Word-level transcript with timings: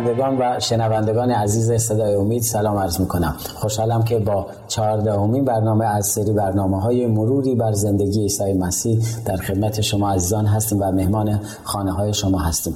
بینندگان 0.00 0.38
و 0.38 0.60
شنوندگان 0.60 1.30
عزیز 1.30 1.72
صدای 1.72 2.14
امید 2.14 2.42
سلام 2.42 2.76
عرض 2.76 3.00
می 3.00 3.06
کنم 3.06 3.36
خوشحالم 3.54 4.02
که 4.02 4.18
با 4.18 4.46
چهاردهمین 4.68 5.44
برنامه 5.44 5.84
از 5.84 6.06
سری 6.06 6.32
برنامه 6.32 6.80
های 6.80 7.06
مروری 7.06 7.54
بر 7.54 7.72
زندگی 7.72 8.22
عیسی 8.22 8.52
مسیح 8.52 8.98
در 9.24 9.36
خدمت 9.36 9.80
شما 9.80 10.10
عزیزان 10.10 10.46
هستیم 10.46 10.78
و 10.80 10.92
مهمان 10.92 11.40
خانه 11.64 11.92
های 11.92 12.14
شما 12.14 12.38
هستیم. 12.38 12.74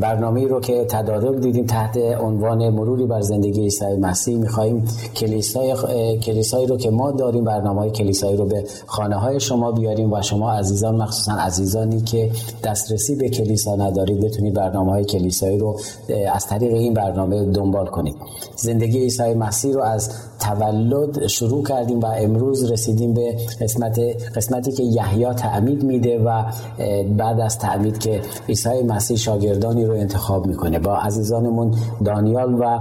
برنامه 0.00 0.46
رو 0.46 0.60
که 0.60 0.84
تدارک 0.84 1.40
دیدیم 1.40 1.66
تحت 1.66 1.96
عنوان 2.20 2.68
مروری 2.68 3.06
بر 3.06 3.20
زندگی 3.20 3.60
عیسی 3.60 3.96
مسیح 4.00 4.38
می‌خواهیم 4.38 4.88
کلیسای 5.16 5.74
کلیسایی 6.18 6.66
رو 6.66 6.76
که 6.76 6.90
ما 6.90 7.10
داریم 7.10 7.44
برنامه 7.44 7.80
های 7.80 7.90
کلیسایی 7.90 8.36
رو 8.36 8.44
به 8.44 8.64
خانه 8.86 9.16
های 9.16 9.40
شما 9.40 9.72
بیاریم 9.72 10.12
و 10.12 10.22
شما 10.22 10.52
عزیزان 10.52 10.96
مخصوصا 10.96 11.32
عزیزانی 11.32 12.00
که 12.00 12.30
دسترسی 12.64 13.14
به 13.14 13.28
کلیسا 13.28 13.76
ندارید 13.76 14.20
بتونید 14.20 14.54
برنامه 14.54 14.90
های 14.90 15.04
کلیسایی 15.04 15.58
رو 15.58 15.80
از 16.34 16.49
طریق 16.50 16.72
این 16.72 16.94
برنامه 16.94 17.44
دنبال 17.44 17.86
کنید 17.86 18.16
زندگی 18.56 18.98
عیسی 18.98 19.34
مسیح 19.34 19.74
رو 19.74 19.82
از 19.82 20.10
تولد 20.40 21.26
شروع 21.26 21.64
کردیم 21.64 22.00
و 22.00 22.06
امروز 22.06 22.70
رسیدیم 22.70 23.14
به 23.14 23.36
قسمت 23.60 23.98
قسمتی 24.36 24.72
که 24.72 24.82
یحیی 24.82 25.34
تعمید 25.34 25.82
میده 25.82 26.18
و 26.18 26.44
بعد 27.16 27.40
از 27.40 27.58
تعمید 27.58 27.98
که 27.98 28.20
عیسی 28.48 28.82
مسیح 28.82 29.16
شاگردانی 29.16 29.84
رو 29.84 29.94
انتخاب 29.94 30.46
می‌کنه. 30.46 30.78
با 30.78 30.96
عزیزانمون 30.96 31.74
دانیال 32.04 32.54
و 32.54 32.78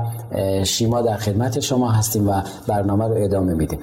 شیما 0.63 1.01
در 1.01 1.17
خدمت 1.17 1.59
شما 1.59 1.91
هستیم 1.91 2.29
و 2.29 2.41
برنامه 2.67 3.07
رو 3.07 3.15
ادامه 3.17 3.53
میدیم. 3.53 3.79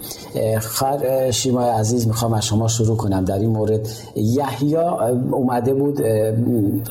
خر 0.61 1.31
شیما 1.31 1.63
عزیز 1.63 2.07
می‌خوام 2.07 2.33
از 2.33 2.45
شما 2.45 2.69
شروع 2.69 2.97
کنم. 2.97 3.25
در 3.25 3.39
این 3.39 3.51
مورد 3.51 3.89
یحیی 4.17 4.77
اومده 5.33 5.75
بود 5.75 6.03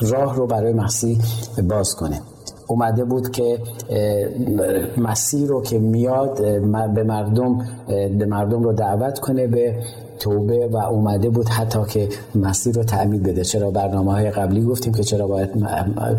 راه 0.00 0.36
رو 0.36 0.46
برای 0.46 0.72
مسیح 0.72 1.18
باز 1.68 1.94
کنه. 1.94 2.20
اومده 2.66 3.04
بود 3.04 3.30
که 3.30 3.58
مسیر 4.96 5.48
رو 5.48 5.62
که 5.62 5.78
میاد 5.78 6.42
به 6.94 7.02
مردم 7.02 7.66
به 8.18 8.26
مردم 8.26 8.62
رو 8.62 8.72
دعوت 8.72 9.18
کنه 9.18 9.46
به 9.46 9.74
توبه 10.18 10.66
و 10.66 10.76
اومده 10.76 11.30
بود 11.30 11.48
حتی 11.48 11.78
که 11.88 12.08
مسیر 12.34 12.74
رو 12.74 12.84
تعمید 12.84 13.22
بده. 13.22 13.44
چرا 13.44 13.70
برنامه 13.70 14.12
های 14.12 14.30
قبلی 14.30 14.64
گفتیم 14.64 14.94
که 14.94 15.02
چرا 15.02 15.26
باید 15.26 15.50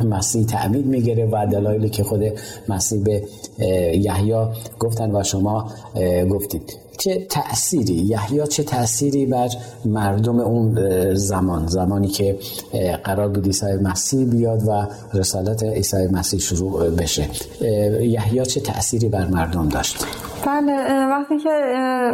مسیح 0.09 0.45
تعمید 0.45 0.85
می‌گیره 0.85 1.29
و 1.31 1.47
دلایلی 1.51 1.89
که 1.89 2.03
خود 2.03 2.23
مسیح 2.69 3.03
به 3.03 3.23
یحیی 3.97 4.45
گفتن 4.79 5.15
و 5.15 5.23
شما 5.23 5.71
گفتید. 6.29 6.77
چه 6.97 7.25
تأثیری؟ 7.29 7.93
یحیی 7.93 8.47
چه 8.47 8.63
تأثیری 8.63 9.25
بر 9.25 9.49
مردم 9.85 10.39
اون 10.39 10.77
زمان؟ 11.13 11.67
زمانی 11.67 12.07
که 12.07 12.39
قرار 13.03 13.27
بود 13.27 13.45
عیسی 13.45 13.65
مسیح 13.65 14.29
بیاد 14.29 14.67
و 14.67 14.87
رسالت 15.13 15.63
عیسی 15.63 16.07
مسیح 16.11 16.39
شروع 16.39 16.89
بشه. 16.89 17.29
یحیی 18.01 18.45
چه 18.45 18.59
تأثیری 18.61 19.09
بر 19.09 19.27
مردم 19.27 19.69
داشت؟ 19.69 20.05
بله 20.45 21.07
وقتی 21.09 21.37
که 21.37 21.49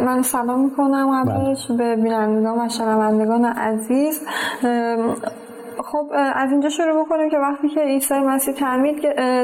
من 0.06 0.22
سلام 0.22 0.64
می‌کنم 0.64 1.24
بله. 1.24 1.76
به 1.78 1.96
بینندگان 2.02 2.66
و 2.66 2.68
شنوندگان 2.68 3.44
عزیز. 3.44 4.20
خب 5.94 6.06
از 6.34 6.52
اینجا 6.52 6.68
شروع 6.68 7.04
بکنیم 7.04 7.30
که 7.30 7.38
وقتی 7.38 7.68
که 7.68 7.80
عیسی 7.80 8.14
مسیح 8.14 8.54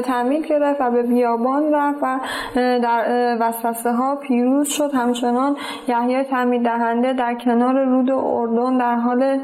تعمید 0.01 0.47
گرفت 0.47 0.81
و 0.81 0.91
به 0.91 1.03
بیابان 1.03 1.73
رفت 1.73 1.99
و 2.01 2.19
در 2.55 3.37
وسوسه 3.39 3.91
ها 3.91 4.15
پیروز 4.15 4.67
شد 4.69 4.93
همچنان 4.93 5.55
یحیی 5.87 6.23
تعمید 6.23 6.63
دهنده 6.63 7.13
در 7.13 7.35
کنار 7.35 7.85
رود 7.85 8.11
اردن 8.11 8.77
در 8.77 8.95
حال 8.95 9.39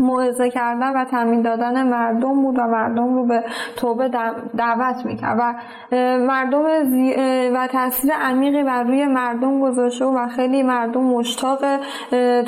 موعظه 0.00 0.50
کردن 0.50 0.92
و 0.96 1.04
تامین 1.04 1.42
دادن 1.42 1.88
مردم 1.88 2.42
بود 2.42 2.58
و 2.58 2.62
مردم 2.62 3.14
رو 3.14 3.26
به 3.26 3.44
توبه 3.76 4.08
دعوت 4.56 5.06
می‌کرد. 5.06 5.38
و 5.40 5.54
مردم 6.18 6.64
و 7.54 7.66
تاثیر 7.66 8.12
عمیقی 8.12 8.62
بر 8.62 8.82
روی 8.82 9.06
مردم 9.06 9.60
گذاشته 9.60 10.04
و 10.04 10.28
خیلی 10.28 10.62
مردم 10.62 11.00
مشتاق 11.04 11.58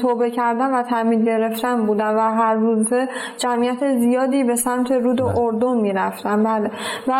توبه 0.00 0.30
کردن 0.30 0.74
و 0.74 0.82
تعمید 0.82 1.24
گرفتن 1.24 1.86
بودن 1.86 2.14
و 2.14 2.20
هر 2.20 2.54
روزه 2.54 3.08
جمعیت 3.36 3.98
زیادی 3.98 4.44
به 4.44 4.56
سمت 4.56 4.92
رود 4.92 5.18
بله. 5.18 5.38
اردن 5.38 5.76
می‌رفتن. 5.76 6.42
بله. 6.42 6.70
و 7.08 7.12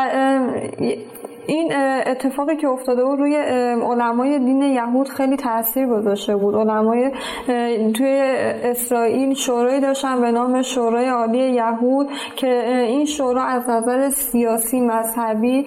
این 1.51 1.73
اتفاقی 2.07 2.57
که 2.57 2.69
افتاده 2.69 3.05
بود 3.05 3.19
روی 3.19 3.37
علمای 3.37 4.39
دین 4.39 4.63
یهود 4.63 5.09
خیلی 5.09 5.37
تاثیر 5.37 5.87
گذاشته 5.87 6.37
بود. 6.37 6.55
علمای 6.55 7.11
توی 7.95 8.21
اسرائیل 8.65 9.35
شورایی 9.35 9.81
داشتن 9.81 10.21
به 10.21 10.31
نام 10.31 10.63
شورای 10.63 11.09
عالی 11.09 11.39
یهود 11.39 12.09
که 12.37 12.65
این 12.89 13.05
شورا 13.05 13.43
از 13.43 13.71
نظر 13.71 14.11
سیاسی 14.11 14.81
مذهبی 14.81 15.67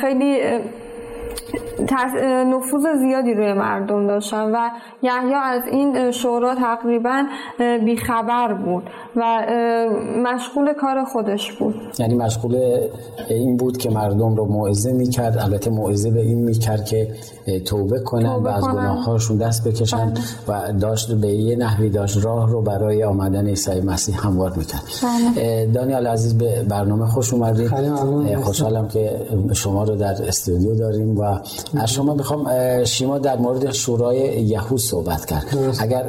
خیلی 0.00 0.40
نفوذ 2.46 2.82
زیادی 2.98 3.34
روی 3.34 3.52
مردم 3.52 4.06
داشتن 4.06 4.50
و 4.54 4.70
یحیی 5.02 5.34
از 5.34 5.62
این 5.66 6.10
شورا 6.10 6.54
تقریبا 6.54 7.24
بیخبر 7.84 8.54
بود 8.54 8.82
و 9.16 9.46
مشغول 10.22 10.72
کار 10.72 11.04
خودش 11.04 11.52
بود. 11.52 11.74
یعنی 11.98 12.14
مشغول 12.14 12.78
این 13.28 13.56
بود 13.56 13.76
که 13.76 13.90
مردم 13.90 14.34
رو 14.34 14.44
موعظه 14.44 14.92
می‌کرد. 14.92 15.38
البته 15.38 15.70
موعظه 15.70 16.10
به 16.10 16.20
این 16.20 16.38
می‌کرد 16.38 16.84
که 16.84 17.08
توبه 17.66 18.00
کنن 18.00 18.28
و 18.28 18.48
از 18.48 18.64
گناههاشون 18.64 19.36
دست 19.36 19.68
بکشن 19.68 20.12
بله. 20.48 20.68
و 20.68 20.72
داشت 20.72 21.12
به 21.12 21.28
یه 21.28 21.56
نحوی 21.56 21.90
داشت 21.90 22.24
راه 22.24 22.50
رو 22.50 22.62
برای 22.62 23.04
آمدن 23.04 23.46
عیسی 23.46 23.80
مسیح 23.80 24.26
هموار 24.26 24.52
می‌کرد. 24.56 24.82
بله. 25.34 25.66
دانیال 25.66 26.06
عزیز 26.06 26.38
به 26.38 26.62
برنامه 26.68 27.06
خوش 27.06 27.32
اومدید. 27.32 27.70
خوشحالم 28.36 28.88
که 28.88 29.10
شما 29.52 29.84
رو 29.84 29.96
در 29.96 30.14
استودیو 30.28 30.74
داریم 30.74 31.18
و 31.18 31.38
از 31.74 31.90
شما 31.90 32.14
می‌خوام 32.14 32.46
شیما 32.84 33.18
در 33.18 33.36
مورد 33.36 33.72
شورای 33.72 34.42
یهود 34.42 34.80
صحبت 34.80 35.26
کرد. 35.26 35.74
اگر 35.78 36.04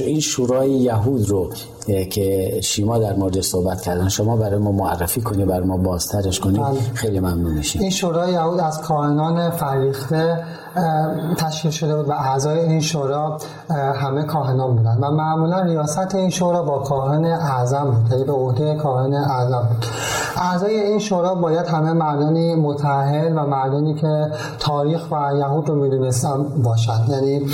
این 0.00 0.20
شورای 0.20 0.70
یهود 0.70 1.28
رو 1.28 1.50
که 1.86 2.60
شیما 2.62 2.98
در 2.98 3.16
مورد 3.16 3.40
صحبت 3.40 3.80
کردن 3.80 4.08
شما 4.08 4.36
برای 4.36 4.58
ما 4.58 4.72
معرفی 4.72 5.20
کنی 5.20 5.44
برای 5.44 5.66
ما 5.66 5.76
بازترش 5.76 6.40
کنی 6.40 6.58
بله. 6.58 6.80
خیلی 6.94 7.20
ممنون 7.20 7.54
میشیم. 7.54 7.82
این 7.82 7.90
شورای 7.90 8.32
یهود 8.32 8.60
از 8.60 8.80
کاهنان 8.80 9.50
فریخته 9.50 10.44
تشکیل 11.36 11.70
شده 11.70 11.96
بود 11.96 12.08
و 12.08 12.12
اعضای 12.12 12.58
این 12.58 12.80
شورا 12.80 13.38
همه 13.94 14.22
کاهنان 14.22 14.76
بودن 14.76 14.98
و 15.00 15.10
معمولا 15.10 15.60
ریاست 15.60 16.14
این 16.14 16.30
شورا 16.30 16.62
با 16.62 16.78
کاهن 16.78 17.24
اعظم 17.24 17.84
بود 17.84 18.12
یعنی 18.12 18.24
به 18.24 18.32
عهده 18.32 18.74
کاهن 18.74 19.14
اعظم 19.14 19.68
بود. 19.68 19.86
اعضای 20.36 20.80
این 20.80 20.98
شورا 20.98 21.34
باید 21.34 21.66
همه 21.66 21.92
مردانی 21.92 22.54
متأهل 22.54 23.32
و 23.32 23.46
مردانی 23.46 23.94
که 23.94 24.30
تاریخ 24.58 25.12
و 25.12 25.36
یهود 25.38 25.68
رو 25.68 25.74
می‌دونستن 25.74 26.44
باشند 26.62 27.08
یعنی 27.08 27.46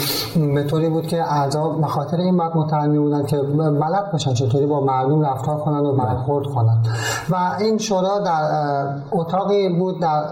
به 0.55 0.65
طوری 0.65 0.89
بود 0.89 1.07
که 1.07 1.33
اعضا 1.33 1.69
به 1.69 1.87
خاطر 1.87 2.17
این 2.17 2.37
بعد 2.37 2.57
متعهل 2.57 2.99
بودن 2.99 3.27
که 3.27 3.37
بلد 3.81 4.11
باشن 4.27 4.47
چطوری 4.47 4.67
با 4.67 4.81
مردم 4.81 5.23
رفتار 5.23 5.57
کنن 5.57 5.87
و 5.87 5.93
برخورد 5.93 6.47
کنن. 6.47 6.83
و 7.31 7.37
این 7.61 7.79
شورا 7.79 8.19
در 8.19 8.43
اتاقی 9.13 9.69
بود 9.69 10.01
در 10.01 10.23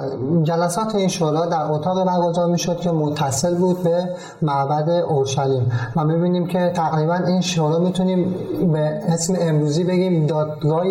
جلسات 0.43 0.95
این 0.95 1.09
شورا 1.09 1.47
در 1.47 1.73
اتاق 1.73 2.07
برگزار 2.07 2.47
می‌شد 2.47 2.81
که 2.81 2.91
متصل 2.91 3.55
بود 3.55 3.83
به 3.83 4.09
معبد 4.43 4.89
اورشلیم. 4.91 5.73
و 5.97 6.05
می‌بینیم 6.05 6.47
که 6.47 6.73
تقریبا 6.75 7.15
این 7.15 7.41
شورا 7.41 7.79
می‌تونیم 7.79 8.35
به 8.73 9.01
اسم 9.09 9.35
امروزی 9.41 9.85
بگیم 9.85 10.27
دادگاه 10.27 10.85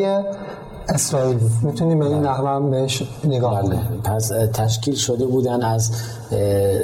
اسرائیل 0.89 1.37
بود 1.37 1.51
می‌تونیم 1.61 1.99
به 1.99 2.05
این 2.05 2.19
نحوه 2.19 2.49
هم 2.49 2.71
بهش 2.71 3.03
نگاه 3.23 3.61
بله. 3.61 3.79
پس 4.03 4.27
تشکیل 4.53 4.95
شده 4.95 5.25
بودن 5.25 5.61
از 5.61 5.91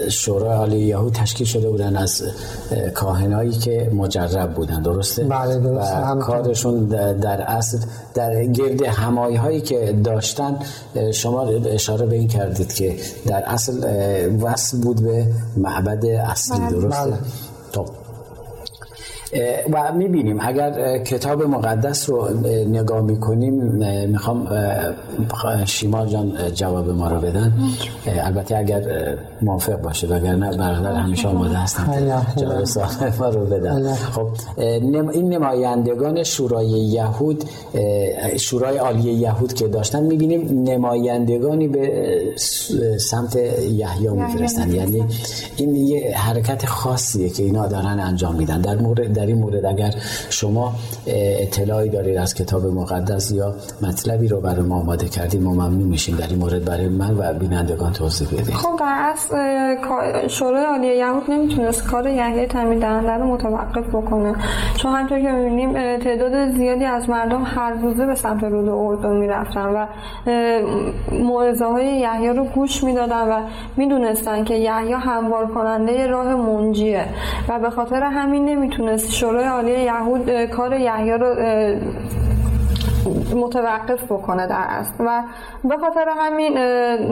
شورای 0.10 0.54
عالی 0.54 0.80
یهود 0.80 1.14
تشکیل 1.14 1.48
شده 1.48 1.70
بودن 1.70 1.96
از 1.96 2.24
کاهنایی 2.94 3.52
که 3.52 3.92
مجرب 3.94 4.54
بودن 4.54 4.82
درسته؟ 4.82 5.24
بله 5.24 5.60
درسته 5.60 5.98
و 5.98 6.20
کارشون 6.20 6.86
در 6.86 7.42
اصل 7.42 7.78
در 8.14 8.46
گرد 8.46 8.82
همایی 8.82 9.36
هایی 9.36 9.62
که 9.62 10.00
داشتن 10.04 10.60
شما 11.14 11.42
اشاره 11.66 12.06
به 12.06 12.16
این 12.16 12.28
کردید 12.28 12.74
که 12.74 12.96
در 13.28 13.44
اصل 13.46 13.74
وصل 14.42 14.82
بود 14.82 15.02
به 15.02 15.28
معبد 15.58 16.06
اصلی 16.06 16.60
بله. 16.60 16.70
درسته؟ 16.72 17.12
بله. 17.12 17.20
و 19.72 19.94
می‌بینیم. 19.94 20.38
اگر 20.42 20.98
کتاب 20.98 21.44
مقدس 21.44 22.10
رو 22.10 22.30
نگاه 22.70 23.02
می‌کنیم 23.02 23.54
می‌خوام 24.08 24.48
شیما 25.66 26.06
جان 26.06 26.34
جواب 26.54 26.90
ما 26.90 27.08
رو 27.08 27.20
بدن. 27.20 27.54
البته 28.24 28.58
اگر 28.58 28.82
موافق 29.42 29.82
باشه 29.82 30.08
وگرنه 30.08 30.58
برادر 30.58 30.94
همیشه 30.94 31.28
آماده 31.28 31.58
هستن 31.58 32.24
جواب 32.38 32.64
سوال 32.64 32.88
ما 33.20 33.30
رو 33.30 33.46
بدن. 33.46 33.94
خب 33.94 34.28
این 34.58 35.30
نمایندگان 35.30 36.24
شورای 36.24 36.68
یهود 36.68 37.44
شورای 38.38 38.78
عالی 38.78 39.12
یهود 39.12 39.54
که 39.54 39.68
داشتن 39.68 40.04
می‌بینیم 40.04 40.64
نمایندگانی 40.70 41.68
به 41.68 42.14
سمت 43.00 43.36
یحیی 43.72 44.08
میفرستن. 44.10 44.72
یعنی 44.72 45.04
این 45.58 45.76
یه 45.76 46.18
حرکت 46.18 46.66
خاصیه 46.66 47.30
که 47.30 47.44
اینا 47.44 47.68
دارن 47.68 48.00
انجام 48.00 48.36
میدن. 48.36 48.62
در 48.62 48.76
مورد 48.76 49.14
در 49.24 49.28
این 49.30 49.38
مورد. 49.38 49.66
اگر 49.66 49.94
شما 50.30 50.74
اطلاعی 51.42 51.90
دارید 51.90 52.18
از 52.18 52.34
کتاب 52.34 52.66
مقدس 52.66 53.32
یا 53.32 53.56
مطلبی 53.82 54.28
رو 54.28 54.42
برای 54.42 54.62
ما 54.62 54.76
آماده 54.76 55.10
کردید 55.10 55.42
ما 55.42 55.54
ممنون 55.54 55.88
میشیم. 55.88 56.16
در 56.16 56.28
این 56.28 56.40
مورد 56.40 56.66
برای 56.66 56.88
من 56.88 57.18
و 57.18 57.34
بینندگان 57.34 57.94
توضیح 57.94 58.28
بدید 58.28 58.54
خب 58.54 58.80
اصل 58.82 59.36
شورای 60.28 60.66
عالی 60.66 60.88
یهود 60.88 61.32
نمی‌تونست 61.32 61.84
کار 61.84 62.08
یحیی 62.08 62.46
تعمید 62.46 62.82
دهنده 62.82 63.12
رو 63.12 63.26
متوقف 63.34 63.88
بکنه. 63.96 64.36
چون 64.78 64.92
همطور 64.92 65.20
که 65.20 65.32
می‌بینیم 65.32 65.74
تعداد 66.00 66.52
زیادی 66.52 66.86
از 66.86 67.10
مردم 67.10 67.44
هر 67.46 67.74
روزه 67.74 68.06
به 68.06 68.16
سمت 68.16 68.44
رود 68.44 68.70
اردن 68.70 69.18
می‌رفتن 69.18 69.66
و 69.66 69.86
موعظه 71.12 71.66
های 71.66 71.86
یحیی 71.86 72.30
رو 72.30 72.44
گوش 72.44 72.84
می‌دادن 72.84 73.30
و 73.30 73.42
می‌دونستن 73.78 74.44
که 74.44 74.56
یحیی 74.56 74.94
هموار 74.94 75.48
کننده 75.48 76.08
راه 76.08 76.36
منجیه 76.36 77.06
و 77.50 77.60
به 77.60 77.70
خاطر 77.70 78.04
همین 78.04 78.46
نمی‌تونست 78.46 79.13
شورای 79.14 79.46
عالی 79.46 79.72
یهود 79.72 80.46
کار 80.46 80.74
یحیی 80.74 81.12
رو 81.12 81.36
متوقف 83.36 84.04
بکنه 84.12 84.48
در 84.48 84.66
اصل. 84.70 84.94
و 85.00 85.24
به 85.64 85.78
خاطر 85.78 86.06
همین 86.18 86.58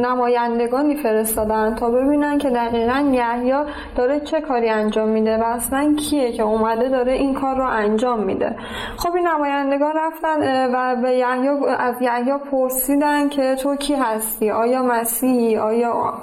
نمایندگانی 0.05 0.95
فرستادن 0.95 1.75
تا 1.75 1.89
ببینن 1.89 2.37
که 2.37 2.49
دقیقا 2.49 3.11
یحیی 3.13 3.53
داره 3.95 4.19
چه 4.19 4.41
کاری 4.41 4.69
انجام 4.69 5.09
میده 5.09 5.37
و 5.37 5.43
اصلا 5.43 5.95
کیه 5.99 6.31
که 6.31 6.43
اومده 6.43 6.89
داره 6.89 7.11
این 7.11 7.33
کار 7.33 7.55
رو 7.55 7.65
انجام 7.67 8.23
میده. 8.23 8.55
خب 8.97 9.15
این 9.15 9.27
نمایندگان 9.27 9.93
رفتن 9.95 10.69
و 10.73 11.01
به 11.01 11.09
یحیی 11.11 11.47
از 11.79 11.95
یحیی 12.01 12.33
پرسیدن 12.51 13.29
که 13.29 13.55
تو 13.55 13.75
کی 13.75 13.93
هستی؟ 13.93 14.49
آیا 14.49 14.83
مسیحی؟ 14.83 15.57
آیا 15.57 16.13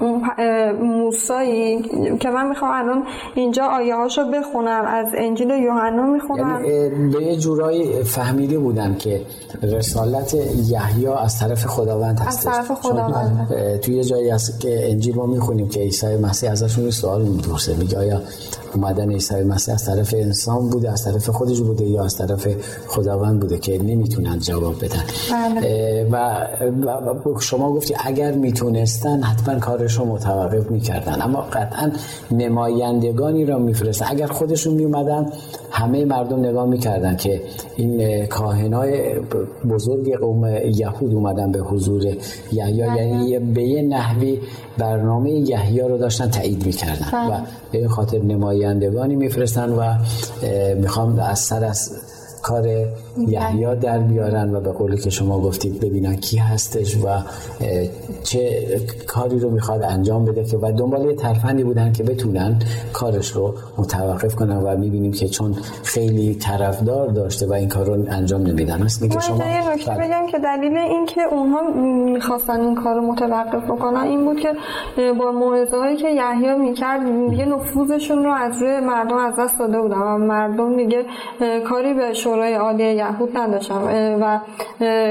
موسایی؟ 0.83 1.83
که 2.21 2.31
من 2.31 2.49
می‌خوام 2.49 2.71
الان 2.71 3.05
اینجا 3.35 3.65
آیه 3.65 3.95
هاشو 3.95 4.31
بخونم. 4.31 4.85
از 4.87 5.15
انجیل 5.17 5.51
یوحنا 5.51 6.03
می‌خونم. 6.03 6.65
یعنی 6.65 7.13
به 7.13 7.23
یه 7.23 7.37
جورایی 7.37 8.05
فهمیده 8.05 8.59
بودم 8.59 8.95
که 8.95 9.21
رسالت 9.63 10.35
یحیی 10.69 11.07
از 11.07 11.39
طرف 11.39 11.67
خداوند 11.67 12.21
هستش. 12.21 12.47
از 12.47 12.55
طرف 12.55 12.81
خداوند. 12.81 13.81
توی 13.81 13.95
یه 13.95 14.05
جایی 14.05 14.31
هست 14.31 14.61
که 14.61 14.91
انجیل 14.91 15.15
ما 15.15 15.27
می‌خونیم 15.27 15.69
که 15.69 15.81
عیسی 15.81 16.17
مسیح 16.17 16.51
ازشون 16.51 16.91
سوال 16.91 17.23
می‌پرسه 17.23 17.75
میگه 17.75 17.99
آیا 17.99 18.23
اومدن 18.75 19.11
عیسی 19.11 19.35
مسیح 19.35 19.75
از 19.75 19.85
طرف 19.87 20.15
انسان 20.19 20.69
بوده 20.71 20.93
از 20.93 21.05
طرف 21.05 21.29
خودش 21.29 21.61
بوده 21.61 21.85
یا 21.85 22.05
از 22.05 22.17
طرف 22.17 22.49
خداوند 22.87 23.41
بوده 23.41 23.59
که 23.59 23.79
نمی‌تونن 23.83 24.39
جواب 24.39 24.85
بدن 24.85 25.03
بله. 25.33 26.09
و, 26.13 27.41
شما 27.41 27.73
گفتی 27.73 27.95
اگر 28.05 28.33
می‌تونستن 28.33 29.23
حتما 29.23 29.59
کارش 29.59 29.95
رو 29.95 30.05
متوقف 30.05 30.71
می‌کردن 30.71 31.23
اما 31.23 31.41
قطعا 31.41 31.91
نمایندگانی 32.31 33.45
را 33.45 33.59
میفرستن 33.59 34.07
اگر 34.09 34.27
خودشون 34.27 34.75
میومدن 34.75 35.33
همه 35.71 36.05
مردم 36.05 36.41
نگاه 36.41 36.67
می‌کردن 36.67 37.17
که 37.17 37.43
این 37.77 38.27
کاهنای 38.27 39.15
بزرگ 39.71 40.19
قوم 40.19 40.47
یهود 40.65 41.15
اومدن 41.15 41.53
به 41.53 41.59
حضور 41.59 42.05
یحیی 42.53 42.83
بله. 42.83 43.07
یعنی 43.07 43.39
به 43.39 43.63
یه 43.63 43.83
نحوی 43.83 44.41
برنامه 44.79 45.31
یحیی 45.31 45.81
رو 45.81 45.99
داشتن 45.99 46.31
تایید 46.31 46.67
می‌کردن 46.67 47.07
بله. 47.13 47.37
و 47.37 47.45
به 47.73 47.89
خاطر 47.89 48.19
نمایندگانی 48.19 49.17
میفرستن 49.17 49.71
و 49.71 49.95
می‌خوام 50.77 51.19
از 51.19 51.39
سر 51.39 51.65
از 51.65 51.93
کار 52.49 52.67
یحیی 53.29 53.77
در 53.77 53.99
بیارن 53.99 54.55
و 54.55 54.61
به 54.61 54.73
قولی 54.73 54.99
که 54.99 55.11
شما 55.11 55.41
گفتید 55.41 55.81
ببینن 55.81 56.17
کی 56.17 56.37
هستش 56.37 56.97
و 56.97 57.09
چه 58.23 58.67
کاری 59.07 59.39
رو 59.39 59.51
می‌خواد 59.51 59.83
انجام 59.83 60.25
بده 60.25 60.45
که 60.45 60.57
و 60.57 60.73
دنبال 60.73 61.05
یه 61.05 61.15
ترفندی 61.15 61.65
بودن 61.65 61.93
که 61.93 62.03
بتونن 62.03 62.59
کارش 62.93 63.31
رو 63.31 63.55
متوقف 63.79 64.35
کنن 64.35 64.57
و 64.57 64.77
می‌بینیم 64.77 65.13
که 65.13 65.29
چون 65.29 65.57
خیلی 65.83 66.35
طرفدار 66.35 67.09
داشته 67.09 67.47
و 67.47 67.53
این 67.53 67.69
کار 67.69 67.87
رو 67.87 67.93
انجام 67.93 68.43
نمیدن 68.43 68.83
است 68.83 69.03
میگه 69.03 69.21
شما 69.21 69.37
یه 69.37 69.61
بله. 69.87 70.09
بگم 70.09 70.27
که 70.27 70.39
دلیل 70.39 70.77
این 70.77 71.07
که 71.07 71.21
اونها 71.31 71.63
می‌خواستن 72.13 72.61
این 72.61 72.75
کار 72.75 72.95
رو 72.95 73.03
متوقف 73.13 73.65
بکنن 73.71 74.01
این 74.01 74.25
بود 74.25 74.41
که 74.41 74.53
با 75.19 75.33
موعظه 75.33 75.77
هایی 75.77 75.97
که 75.97 76.09
یحیی 76.11 76.55
می‌کرد 76.55 77.03
یه 77.39 77.45
نفوذشون 77.45 78.25
رو 78.25 78.33
از 78.33 78.63
روی 78.63 78.81
مردم 78.81 79.17
از 79.17 79.35
دست 79.39 79.59
داده 79.59 79.81
بودن 79.81 79.99
و 79.99 80.19
مردم 80.19 80.77
دیگه 80.77 81.05
کاری 81.69 81.95
به 81.95 82.13
شورای 82.13 82.38
عالی 82.43 82.95
یهود 82.95 83.37
نداشتم 83.37 83.83
و 84.21 84.41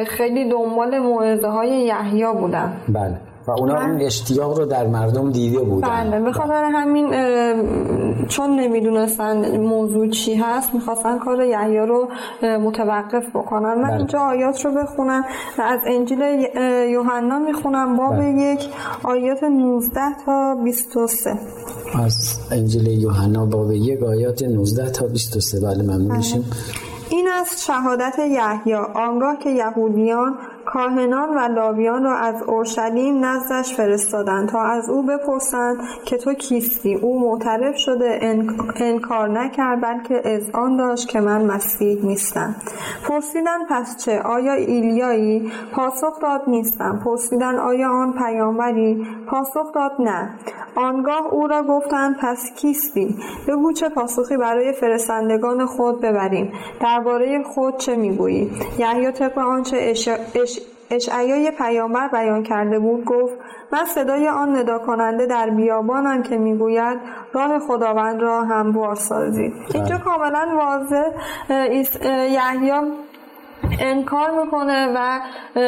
خیلی 0.08 0.50
دنبال 0.50 1.00
موعظه 1.00 1.48
های 1.48 1.70
یحیی 1.70 2.26
بودن 2.40 2.74
بله. 2.90 3.18
و 3.48 3.52
اونا 3.52 3.82
این 3.82 4.02
اشتیاق 4.02 4.58
رو 4.58 4.66
در 4.66 4.88
مردم 4.88 5.32
دیده 5.32 5.60
بودن. 5.60 5.88
بله. 5.88 6.20
به 6.20 6.32
خاطر 6.32 6.64
همین 6.74 7.10
چون 8.28 8.60
نمی‌دونستن 8.60 9.58
موضوع 9.58 10.10
چی 10.10 10.36
هست 10.36 10.74
می‌خواستن 10.74 11.20
کار 11.20 11.44
یحیی 11.44 11.78
رو 11.78 12.08
متوقف 12.42 13.30
بکنن. 13.30 13.74
من 13.74 13.84
بله. 13.84 13.98
اینجا 13.98 14.20
آیات 14.20 14.66
رو 14.66 14.72
بخونم 14.72 15.24
از 15.60 15.80
انجیل 15.88 16.20
یوحنا 16.92 17.40
می‌خونم 17.40 17.98
باب 17.98 18.16
بله. 18.16 18.26
یک 18.26 18.70
آیات 19.04 19.44
19 19.44 20.00
تا 20.26 20.56
23 20.64 21.30
از 22.04 22.40
انجیل 22.52 22.88
یوحنا 22.88 23.46
باب 23.46 23.72
یک 23.72 24.04
آیات 24.04 24.44
19 24.44 24.90
تا 24.90 25.08
23 25.08 25.60
بله 25.60 25.84
ممنون 25.84 26.08
بله. 26.08 26.44
این 27.10 27.28
است 27.28 27.64
شهادت 27.64 28.20
یحیی 28.20 28.74
آنگاه 28.74 29.38
که 29.40 29.50
یهودیان 29.50 30.38
کاهنان 30.74 31.30
و 31.30 31.40
لاویان 31.40 32.04
را 32.04 32.16
از 32.16 32.44
اورشلیم 32.44 33.26
نزدش 33.26 33.74
فرستادند 33.74 34.50
تا 34.50 34.62
از 34.62 34.90
او 34.90 35.04
بپرسند 35.04 35.78
که 36.06 36.18
تو 36.18 36.34
کیستی؟ 36.34 36.96
او 36.96 37.20
معترف 37.20 37.78
شده 37.78 38.20
انکار 38.76 39.30
نکرد 39.30 39.82
بلکه 39.82 40.42
آن 40.54 40.78
داشت 40.78 41.10
که 41.10 41.20
من 41.20 41.46
مسیح 41.46 42.06
نیستم. 42.06 42.56
پرسیدن 43.08 43.66
پس 43.70 44.06
چه؟ 44.06 44.20
آیا 44.20 44.54
ایلیایی 44.54 45.52
پاسخ 45.72 46.20
داد 46.22 46.42
نیستم. 46.48 47.02
پرسیدن 47.06 47.56
آیا 47.56 47.90
آن 47.90 48.14
پیامبری 48.14 49.08
پاسخ 49.28 49.74
داد 49.74 49.92
نه. 50.00 50.30
آنگاه 50.76 51.28
او 51.32 51.48
را 51.48 51.64
گفتند 51.64 52.18
پس 52.20 52.52
کیستی؟ 52.56 53.16
بگو 53.48 53.72
چه 53.72 53.90
پاسخی 53.90 54.38
برای 54.38 54.74
فرستندگان 54.74 55.66
خود 55.66 56.02
ببریم. 56.02 56.54
درباره 56.82 57.44
خود 57.44 57.78
چه 57.78 57.96
می‌گویی؟ 57.96 58.52
یحیی 58.80 59.12
طبق 59.12 59.38
آنچه 59.38 59.78
اش... 59.82 60.10
اش... 60.92 61.10
اشعیای 61.10 61.52
پیامبر 61.52 62.08
بیان 62.08 62.44
کرده 62.44 62.80
بود 62.80 63.06
گفت 63.06 63.34
من 63.72 63.86
صدای 63.86 64.28
آن 64.28 64.58
ندا 64.58 64.80
کننده 64.80 65.26
در 65.26 65.50
بیابانم 65.50 66.24
که 66.24 66.38
می‌گوید 66.38 67.00
راه 67.34 67.60
خداوند 67.60 68.22
را 68.22 68.44
هموار 68.44 68.96
سازید 68.96 69.54
اینجا 69.74 69.98
کاملا 69.98 70.48
واضح 70.56 71.04
یحیی 72.30 72.72
انکار 73.80 74.44
می‌کنه 74.44 74.88
و 74.96 75.20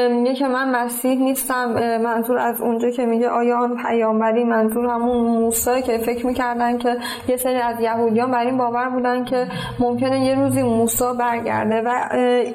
میگه 0.09 0.33
که 0.33 0.47
من 0.47 0.69
مسیح 0.75 1.19
نیستم 1.19 1.97
منظور 1.97 2.37
از 2.37 2.61
اونجا 2.61 2.89
که 2.89 3.05
میگه 3.05 3.29
آیا 3.29 3.57
آن 3.57 3.77
پیامبری 3.87 4.43
منظور 4.43 4.85
همون 4.85 5.17
موسی 5.17 5.81
که 5.81 5.97
فکر 5.97 6.25
می‌کردن 6.25 6.77
که 6.77 6.97
یه 7.27 7.37
سری 7.37 7.55
از 7.55 7.81
یهودیان 7.81 8.31
بر 8.31 8.45
این 8.45 8.57
باور 8.57 8.89
بودن 8.89 9.25
که 9.25 9.47
ممکنه 9.79 10.25
یه 10.25 10.35
روزی 10.35 10.63
موسی 10.63 11.13
برگرده 11.19 11.81
و 11.81 12.09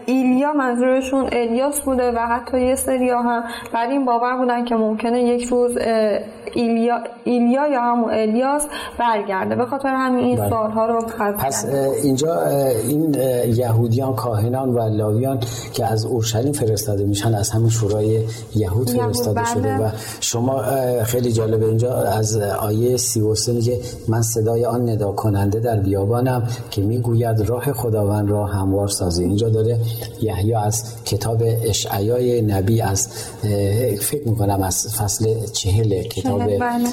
ایلیا 0.07 0.53
منظورشون 0.53 1.29
الیاس 1.33 1.81
بوده 1.81 2.13
و 2.13 2.19
حتی 2.19 2.61
یه 2.61 2.75
سری 2.75 3.11
هم 3.11 3.45
بر 3.73 3.87
این 3.87 4.05
باور 4.05 4.37
بودن 4.37 4.65
که 4.65 4.77
ممکنه 4.77 5.23
یک 5.23 5.45
روز 5.45 5.79
ایلیا, 6.55 6.99
ایلیا 7.25 7.69
یا 7.69 7.81
همون 7.81 8.11
الیاس 8.11 8.67
برگرده 8.99 9.57
به 9.57 9.67
خاطر 9.67 9.89
همین 9.89 10.25
این 10.25 10.37
بله. 10.37 10.49
سوالها 10.49 10.87
رو 10.87 11.03
پس 11.39 11.65
اینجا 12.03 12.47
این 12.89 13.15
یهودیان 13.47 14.15
کاهنان 14.15 14.69
و 14.69 14.89
لاویان 14.97 15.41
که 15.73 15.87
از 15.87 16.05
اورشلیم 16.05 16.53
فرستاده 16.53 17.05
میشن 17.05 17.35
از 17.35 17.51
همون 17.51 17.69
شورای 17.69 18.21
یهود 18.55 18.91
فرستاده 18.91 19.41
بله. 19.41 19.55
شده 19.55 19.77
و 19.77 19.89
شما 20.21 20.63
خیلی 21.05 21.33
جالبه 21.33 21.67
اینجا 21.67 21.95
از 21.95 22.37
آیه 22.37 22.97
33 22.97 23.53
میگه 23.53 23.81
من 24.09 24.23
صدای 24.23 24.65
آن 24.65 24.91
ندا 24.91 25.13
کننده 25.13 25.61
در 25.61 25.81
بیابانم 25.81 26.49
که 26.71 26.83
می‌گوید 26.83 27.41
راه 27.41 27.73
خداوند 27.73 28.31
را 28.31 28.47
هموار 28.47 28.89
سازی 28.89 29.25
اینجا 29.25 29.49
داره 29.49 29.79
یحیی 30.23 30.55
از 30.55 31.05
کتاب 31.05 31.43
اشعیای 31.65 32.43
نبی 32.43 32.81
از 32.81 33.09
فکر 34.01 34.29
می‌کنم 34.29 34.63
از 34.63 34.97
فصل 34.97 35.47
چهل 35.53 36.03
کتاب 36.03 36.44
به 36.47 36.59
بله. 36.59 36.89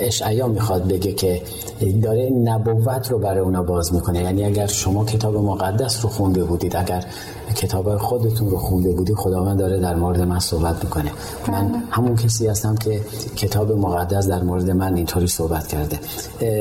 اشعیا 0.00 0.48
می‌خواد 0.48 0.88
بگه 0.88 1.12
که 1.12 1.42
داره 2.02 2.30
نبوت 2.30 3.10
رو 3.10 3.18
برای 3.18 3.40
اونا 3.40 3.62
باز 3.62 3.94
می‌کنه 3.94 4.22
یعنی 4.22 4.44
اگر 4.44 4.66
شما 4.66 5.04
کتاب 5.04 5.36
مقدس 5.36 6.04
رو 6.04 6.10
خونده 6.10 6.44
بودید 6.44 6.76
اگر 6.76 7.04
کتاب 7.54 7.96
خودتون 7.96 8.50
رو 8.50 8.58
خونده 8.58 8.92
بودی 8.92 9.14
خداوند 9.14 9.58
داره 9.58 9.80
در 9.80 9.94
مورد 9.94 10.20
من 10.20 10.38
صحبت 10.38 10.84
می‌کنه. 10.84 11.10
من 11.48 11.68
بله. 11.68 11.78
همون 11.90 12.16
کسی 12.16 12.48
هستم 12.48 12.74
که 12.74 13.00
کتاب 13.36 13.72
مقدس 13.72 14.28
در 14.28 14.42
مورد 14.42 14.70
من 14.70 14.94
اینطوری 14.94 15.26
صحبت 15.26 15.66
کرده. 15.66 15.98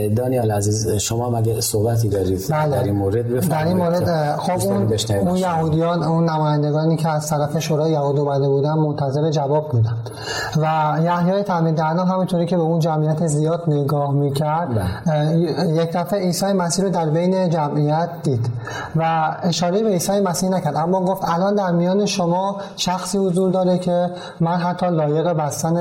دانیال 0.09 0.51
عزیز 0.51 0.87
شما 0.87 1.29
مگه 1.29 1.61
صحبتی 1.61 2.09
دارید 2.09 2.45
بله. 2.49 2.75
در 2.75 2.83
این 2.83 2.95
مورد؟ 2.95 3.27
بفرمایید 3.27 3.49
در 3.49 3.67
این 3.67 3.77
مورد 3.77 4.37
خب 4.37 4.67
اون, 4.67 4.93
اون 5.27 5.37
یهودیان 5.37 6.03
اون 6.03 6.29
نمایندگانی 6.29 6.97
که 6.97 7.09
از 7.09 7.29
طرف 7.29 7.59
شورای 7.59 7.91
یهود 7.91 8.19
اومده 8.19 8.49
بودن 8.49 8.73
منتظر 8.73 9.29
جواب 9.29 9.69
بودن. 9.69 9.95
و 10.57 10.97
یحیای 11.03 11.43
تعمید 11.43 11.75
دهنا 11.75 12.05
همونطوری 12.05 12.45
که 12.45 12.55
به 12.57 12.61
اون 12.61 12.79
جمعیت 12.79 13.27
زیاد 13.27 13.63
نگاه 13.67 14.13
می‌کرد 14.13 14.69
بله. 15.05 15.37
یک 15.83 15.91
دفعه 15.93 16.19
عیسی 16.19 16.45
مسیح 16.45 16.85
رو 16.85 16.91
در 16.91 17.09
بین 17.09 17.49
جمعیت 17.49 18.09
دید. 18.23 18.49
و 18.95 19.31
اشاره 19.43 19.83
به 19.83 19.89
عیسی 19.89 20.19
مسیح 20.19 20.49
نکرد. 20.49 20.75
اما 20.81 21.01
گفت 21.01 21.21
الان 21.25 21.55
در 21.55 21.71
میان 21.71 22.05
شما 22.05 22.57
شخصی 22.75 23.17
حضور 23.17 23.51
داره 23.51 23.77
که 23.77 24.09
من 24.39 24.55
حتی 24.55 24.89
لایق 24.89 25.33
بستن 25.33 25.75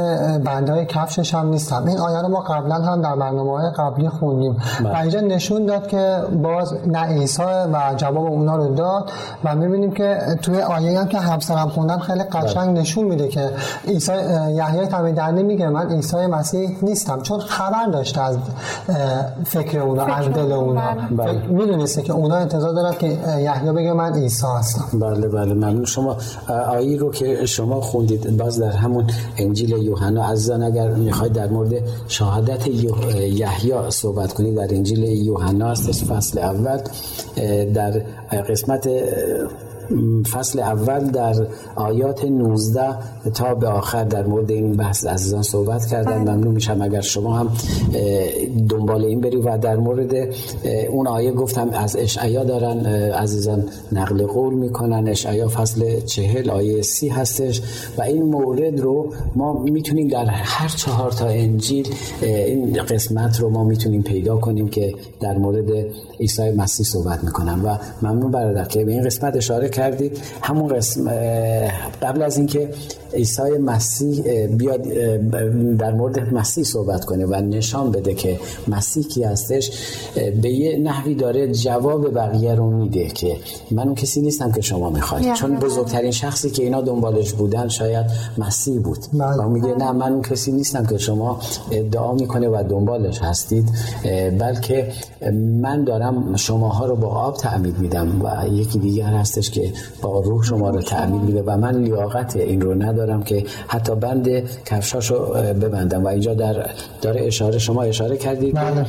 بندهای 0.44 0.86
کفشش 0.86 1.34
هم 1.34 1.46
نیستم. 1.46 1.84
این 1.86 1.98
آیه 1.98 2.22
رو 2.22 2.28
ما 2.28 2.40
قبلا 2.40 2.74
هم 2.74 3.02
در 3.02 3.16
برنامه 3.16 3.50
های 3.50 3.70
قبلی 3.70 4.08
خوندیم. 4.08 4.56
و 4.84 4.96
اینجا 4.96 5.20
نشون 5.20 5.66
داد 5.66 5.86
که 5.86 6.16
باز 6.42 6.74
نه 6.86 6.98
عیسی 6.98 7.42
و 7.42 7.94
جواب 7.96 8.26
اونا 8.26 8.56
رو 8.56 8.74
داد 8.74 9.10
و 9.44 9.54
می‌بینیم 9.54 9.92
که 9.92 10.18
توی 10.42 10.60
آیه 10.60 11.00
هم 11.00 11.08
که 11.08 11.18
همسرم 11.18 11.68
خوندن 11.68 11.98
خیلی 11.98 12.22
قشنگ 12.24 12.78
نشون 12.78 13.04
میده 13.04 13.28
که 13.28 13.50
عیسی 13.88 14.12
یحیای 14.54 14.86
تمیدنی 14.86 15.42
میگه 15.42 15.68
من 15.68 15.90
عیسی 15.90 16.26
مسیح 16.26 16.78
نیستم. 16.82 17.20
چون 17.20 17.40
خبر 17.40 17.86
داشته 17.92 18.20
از 18.20 18.38
فکر 19.44 19.80
اونا 19.80 20.04
از 20.04 20.28
دل 20.28 20.52
اونا. 20.52 20.82
بله. 21.10 21.32
می‌دونسته 21.32 22.02
که 22.02 22.12
اونا 22.12 22.36
انتظار 22.36 22.72
دارن 22.72 22.92
که 22.92 23.06
یحیی 23.38 23.72
بگه 23.72 23.92
من 23.92 24.12
عیسی 24.12 24.46
هستم. 24.58 24.89
بله 24.92 25.28
بله 25.28 25.54
ممنون. 25.54 25.84
شما 25.84 26.16
آیی 26.68 26.96
رو 26.96 27.12
که 27.12 27.46
شما 27.46 27.80
خوندید 27.80 28.36
باز 28.36 28.60
در 28.60 28.70
همون 28.70 29.06
انجیل 29.38 29.70
یوحنا 29.70 30.24
عزیزان 30.24 30.62
اگر 30.62 30.88
می‌خواید 30.90 31.32
در 31.32 31.48
مورد 31.48 31.74
شهادت 32.08 32.66
یحیی 32.66 33.72
صحبت 33.88 34.32
کنید 34.32 34.56
در 34.56 34.74
انجیل 34.74 35.04
یوحنا 35.04 35.66
است 35.66 36.04
فصل 36.04 36.38
اول 36.38 36.80
در 37.74 37.90
قسمت 38.48 38.88
فصل 40.32 40.60
اول 40.60 41.10
در 41.10 41.46
آیات 41.76 42.24
19 42.24 42.94
تا 43.34 43.54
به 43.54 43.68
آخر 43.68 44.04
در 44.04 44.26
مورد 44.26 44.50
این 44.50 44.72
بحث 44.72 45.06
عزیزان 45.06 45.42
صحبت 45.42 45.86
کردن. 45.86 46.24
بله. 46.24 46.34
ممنون 46.34 46.54
میشم 46.54 46.82
اگر 46.82 47.00
شما 47.00 47.38
هم 47.38 47.48
دنبال 48.68 49.04
این 49.04 49.20
بری 49.20 49.36
و 49.36 49.58
در 49.58 49.76
مورد 49.76 50.14
اون 50.90 51.06
آیه 51.06 51.32
گفتم 51.32 51.70
از 51.72 51.96
اشعیا 51.96 52.44
دارن 52.44 52.86
عزیزان 53.12 53.64
نقل 53.92 54.26
قول 54.26 54.54
می‌کنن. 54.54 55.08
اشعیا 55.08 55.48
فصل 55.48 56.00
چهل 56.00 56.50
آیه 56.50 56.82
سی 56.82 57.08
هستش 57.08 57.62
و 57.98 58.02
این 58.02 58.22
مورد 58.22 58.80
رو 58.80 59.12
ما 59.36 59.52
می‌تونیم 59.52 60.08
در 60.08 60.24
هر 60.24 60.68
چهار 60.68 61.10
تا 61.10 61.26
انجیل 61.26 61.88
این 62.22 62.82
قسمت 62.82 63.40
رو 63.40 63.50
ما 63.50 63.64
می‌تونیم 63.64 64.02
پیدا 64.02 64.36
کنیم 64.36 64.68
که 64.68 64.94
در 65.20 65.38
مورد 65.38 65.70
عیسی 66.20 66.50
مسیح 66.50 66.86
صحبت 66.86 67.24
می‌کنن. 67.24 67.62
و 67.62 67.76
ممنون 68.02 68.30
برادر 68.30 68.64
که 68.64 68.84
به 68.84 68.92
این 68.92 69.02
قسمت 69.02 69.36
اشاره 69.36 69.68
کردید. 69.80 70.18
همون 70.42 70.68
قسم 70.68 71.10
قبل 72.02 72.22
از 72.22 72.36
اینکه 72.36 72.70
عیسی 73.14 73.58
مسیح 73.64 74.46
بیاد 74.46 74.82
در 75.78 75.92
مورد 75.92 76.34
مسیح 76.34 76.64
صحبت 76.64 77.04
کنه 77.04 77.26
و 77.26 77.34
نشان 77.34 77.90
بده 77.90 78.14
که 78.14 78.40
مسیح 78.68 79.04
کی 79.04 79.24
هستش 79.24 79.70
به 80.42 80.50
یه 80.50 80.78
نحوی 80.78 81.14
داره 81.14 81.52
جواب 81.52 82.14
بقیه 82.14 82.54
رو 82.54 82.70
میده 82.70 83.08
که 83.08 83.36
من 83.70 83.82
اون 83.82 83.94
کسی 83.94 84.20
نیستم 84.20 84.52
که 84.52 84.60
شما 84.60 84.90
می‌خواید. 84.90 85.34
چون 85.34 85.56
بزرگترین 85.56 86.10
شخصی 86.10 86.50
که 86.50 86.62
اینا 86.62 86.80
دنبالش 86.80 87.32
بودن 87.32 87.68
شاید 87.68 88.06
مسیح 88.38 88.80
بود. 88.80 88.98
بله. 89.12 89.44
و 89.44 89.48
میگه 89.48 89.74
نه 89.74 89.92
من 89.92 90.12
اون 90.12 90.22
کسی 90.22 90.52
نیستم 90.52 90.86
که 90.86 90.98
شما 90.98 91.40
ادعا 91.70 92.12
می‌کنه 92.12 92.48
و 92.48 92.62
دنبالش 92.68 93.18
هستید. 93.18 93.68
بلکه 94.38 94.92
من 95.62 95.84
دارم 95.84 96.36
شماها 96.36 96.86
رو 96.86 96.96
با 96.96 97.08
آب 97.08 97.36
تعمید 97.36 97.78
میدم 97.78 98.22
و 98.22 98.48
یکی 98.48 98.78
دیگر 98.78 99.04
هستش 99.04 99.50
که 99.50 99.69
با 100.02 100.20
روح 100.20 100.44
شما 100.44 100.70
رو 100.70 100.82
تعمید 100.82 101.22
میده 101.22 101.42
و 101.46 101.56
من 101.56 101.82
لیاقت 101.82 102.36
این 102.36 102.60
رو 102.60 102.74
ندارم 102.82 103.10
دارم 103.10 103.22
که 103.22 103.44
حتی 103.68 103.94
بند 103.94 104.28
کفشاشو 104.64 105.32
ببندم. 105.32 106.04
و 106.04 106.08
اینجا 106.08 106.34
در 106.34 106.70
داره 107.02 107.26
اشاره 107.26 107.58
شما 107.58 107.82
اشاره 107.82 108.16
کردید. 108.16 108.54
بله. 108.54 108.86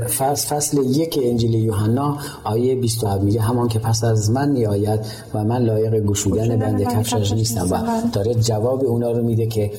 فصل 0.00 0.56
فصل 0.56 0.78
یک 0.78 1.18
انجیل 1.22 1.54
یوحنا 1.54 2.18
آیه 2.44 2.74
27 2.74 3.22
میگه 3.22 3.40
همان 3.40 3.68
که 3.68 3.78
پس 3.78 4.04
از 4.04 4.30
من 4.30 4.48
میآید 4.48 5.00
و 5.34 5.44
من 5.44 5.62
لایق 5.62 6.00
گشودن 6.00 6.56
بند 6.56 6.82
کفشش 6.82 7.32
نیستم. 7.32 7.66
و 7.70 7.78
داره 8.12 8.34
جواب 8.34 8.84
اونا 8.84 9.10
رو 9.12 9.22
میده 9.22 9.46
که 9.46 9.70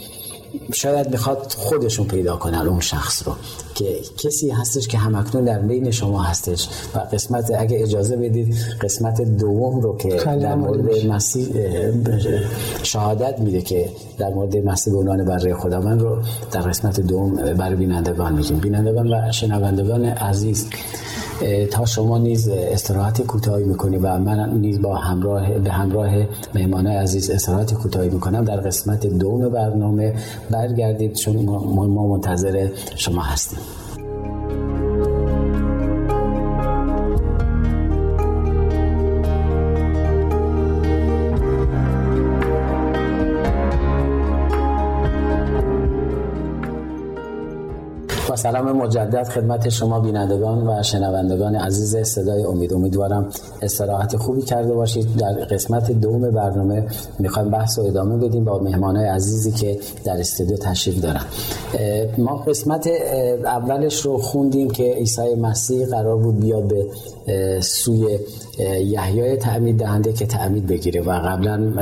شاید 0.73 1.09
می‌خواد 1.09 1.55
خودشون 1.57 2.07
پیدا 2.07 2.35
کنن 2.35 2.67
اون 2.67 2.79
شخص 2.79 3.27
رو 3.27 3.33
که 3.75 3.99
کسی 4.17 4.49
هستش 4.49 4.87
که 4.87 4.97
همکنون 4.97 5.45
در 5.45 5.59
بین 5.59 5.91
شما 5.91 6.23
هستش. 6.23 6.69
و 6.95 6.99
قسمت 6.99 7.51
اگه 7.57 7.83
اجازه 7.83 8.17
بدید 8.17 8.55
قسمت 8.81 9.21
دوم 9.21 9.81
رو 9.81 9.97
که 9.97 10.09
در 10.15 10.55
مورد 10.55 11.05
مسیح 11.05 11.47
شهادت 12.83 13.39
میده 13.39 13.61
که 13.61 13.89
در 14.17 14.29
مورد 14.29 14.57
مسیح 14.57 14.93
به 14.93 14.99
عنوان 14.99 15.25
برای 15.25 15.53
خداوند 15.53 16.01
رو 16.01 16.17
در 16.51 16.61
قسمت 16.61 16.99
دوم 16.99 17.35
برای 17.35 17.75
بینندگان 17.75 18.33
میگیم. 18.33 18.57
بینندگان 18.57 19.13
و 19.13 19.31
شنوندگان 19.31 20.05
عزیز 20.05 20.69
تا 21.71 21.85
شما 21.85 22.17
نیز 22.17 22.49
استراحت 22.49 23.21
کوتاهی 23.21 23.63
می‌کنی 23.63 23.97
و 23.97 24.17
من 24.17 24.59
نیز 24.59 24.81
با 24.81 24.95
همراه 24.95 25.59
به 25.59 25.71
همراه 25.71 26.09
مهمانای 26.55 26.95
عزیز 26.95 27.29
استراحت 27.29 27.73
کوتاهی 27.73 28.09
می‌کنم 28.09 28.45
در 28.45 28.57
قسمت 28.57 29.07
دوم 29.07 29.49
برنامه. 29.49 30.13
برگردید 30.49 31.13
چون 31.13 31.35
ما 31.45 32.07
منتظر 32.07 32.69
شما 32.95 33.21
هستیم. 33.21 33.59
سلام 48.39 48.71
مجدد 48.71 49.23
خدمت 49.23 49.69
شما 49.69 49.99
بینندگان 49.99 50.67
و 50.67 50.83
شنوندگان 50.83 51.55
عزیز 51.55 51.97
صدای 51.97 52.43
امید. 52.43 52.73
امیدوارم 52.73 53.29
استراحت 53.61 54.17
خوبی 54.17 54.41
کرده 54.41 54.73
باشید. 54.73 55.15
در 55.17 55.31
قسمت 55.31 55.91
دوم 55.91 56.31
برنامه 56.31 56.87
می‌خوایم 57.19 57.49
بحث 57.49 57.79
و 57.79 57.81
ادامه 57.81 58.27
بدیم 58.27 58.45
با 58.45 58.59
مهمانای 58.59 59.05
عزیزی 59.05 59.51
که 59.51 59.79
در 60.05 60.19
استودیو 60.19 60.57
تشریف 60.57 61.01
دارن. 61.01 61.21
ما 62.17 62.35
قسمت 62.35 62.89
اولش 63.45 64.01
رو 64.01 64.17
خوندیم 64.17 64.69
که 64.69 64.83
عیسی 64.83 65.35
مسیح 65.35 65.85
قرار 65.85 66.17
بود 66.17 66.39
بیاد 66.39 66.67
به 66.67 66.85
سوی 67.61 68.19
یحیای 68.83 69.37
تعمید 69.37 69.79
دهنده 69.79 70.13
که 70.13 70.25
تعمید 70.25 70.67
بگیره 70.67 71.01
و 71.01 71.11
قبلا 71.11 71.73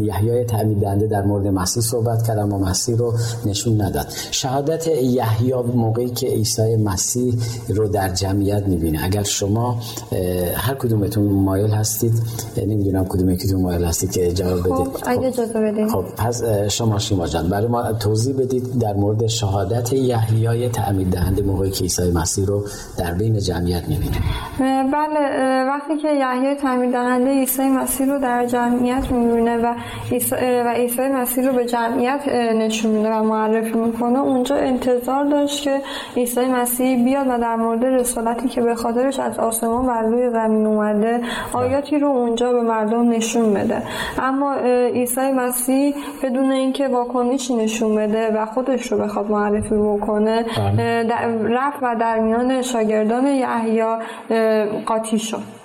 یحیای 0.00 0.44
تعمید 0.44 0.80
دهنده 0.80 1.06
در 1.06 1.22
مورد 1.22 1.46
مسیح 1.46 1.82
صحبت 1.82 2.26
کرد 2.26 2.38
اما 2.38 2.58
مسیح 2.58 2.96
رو 2.96 3.14
نشون 3.46 3.82
نداد. 3.82 4.06
شهادت 4.30 4.86
یحیی 4.88 5.52
موقعی 5.90 6.10
که 6.10 6.26
عیسی 6.26 6.76
مسیح 6.76 7.34
رو 7.68 7.88
در 7.88 8.08
جمعیت 8.08 8.66
می‌بینه. 8.66 9.04
اگر 9.04 9.22
شما 9.22 9.78
هر 10.56 10.74
کدومتون 10.74 11.24
مایل 11.24 11.70
هستید 11.70 12.12
نمی‌دونم 12.66 13.04
کدوم 13.04 13.30
یکیتون 13.30 13.62
مایل 13.62 13.84
هستید 13.84 14.10
که 14.12 14.32
جواب 14.32 14.60
بدید. 14.60 14.72
خب. 14.72 14.88
اگه 15.06 15.26
اجازه 15.26 15.60
بدید 15.60 15.88
خب 15.88 16.04
پس 16.16 16.42
شما 16.68 16.98
شیما 16.98 17.26
جان 17.26 17.48
برای 17.48 17.66
ما 17.66 17.92
توضیح 17.92 18.36
بدید 18.36 18.78
در 18.78 18.92
مورد 18.92 19.26
شهادت 19.26 19.92
یحیای 19.92 20.68
تعمید 20.68 21.10
دهنده 21.10 21.42
موقعی 21.42 21.70
که 21.70 21.82
عیسی 21.82 22.10
مسیح 22.10 22.46
رو 22.46 22.64
در 22.98 23.14
بین 23.14 23.38
جمعیت 23.38 23.88
می‌بینه. 23.88 24.16
بله 24.92 25.20
وقتی 25.64 25.96
که 26.02 26.08
یحیای 26.08 26.54
تعمید 26.54 26.92
دهنده 26.92 27.30
عیسی 27.30 27.62
مسیح 27.62 28.06
رو 28.06 28.18
در 28.20 28.46
جمعیت 28.46 29.10
می‌بینه 29.10 29.56
و 29.56 29.74
عیسی 30.10 30.34
و 30.34 30.72
عیسی 30.76 31.02
مسیح 31.02 31.44
رو 31.44 31.52
به 31.52 31.64
جمعیت 31.66 32.20
نشون 32.54 32.90
میده 32.90 33.08
و 33.08 33.22
معرفی 33.22 33.78
می‌کنه 33.78 34.18
اونجا 34.18 34.56
انتظار 34.56 35.30
داشت 35.30 35.62
که 35.62 35.79
عیسی 36.16 36.44
مسیح 36.44 37.04
بیاد 37.04 37.26
و 37.26 37.38
در 37.38 37.56
مورد 37.56 37.84
رسالتی 37.84 38.48
که 38.48 38.60
به 38.60 38.74
خاطرش 38.74 39.18
از 39.18 39.38
آسمان 39.38 39.86
بر 39.86 40.02
روی 40.02 40.30
زمین 40.30 40.66
اومده 40.66 41.20
آیاتی 41.52 41.98
رو 41.98 42.08
اونجا 42.08 42.52
به 42.52 42.60
مردم 42.62 43.08
نشون 43.10 43.54
بده 43.54 43.82
اما 44.18 44.54
عیسی 44.94 45.32
مسیح 45.32 45.94
بدون 46.22 46.52
اینکه 46.52 46.88
واکنشی 46.88 47.54
نشون 47.54 47.96
بده 47.96 48.30
و 48.30 48.46
خودش 48.46 48.92
رو 48.92 48.98
بخواد 48.98 49.30
معرفی 49.30 49.74
بکنه. 49.74 50.44
رفت 51.44 51.78
و 51.82 51.96
در 52.00 52.18
میان 52.18 52.62
شاگردان 52.62 53.26
یحیی 53.26 53.82
قاطی 54.86 55.18
شد 55.18 55.59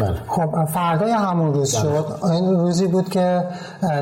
بله. 0.00 0.16
خب 0.28 0.64
فردای 0.64 1.10
همون 1.10 1.54
روز 1.54 1.70
شد. 1.70 2.06
این 2.32 2.56
روزی 2.56 2.86
بود 2.86 3.08
که 3.08 3.44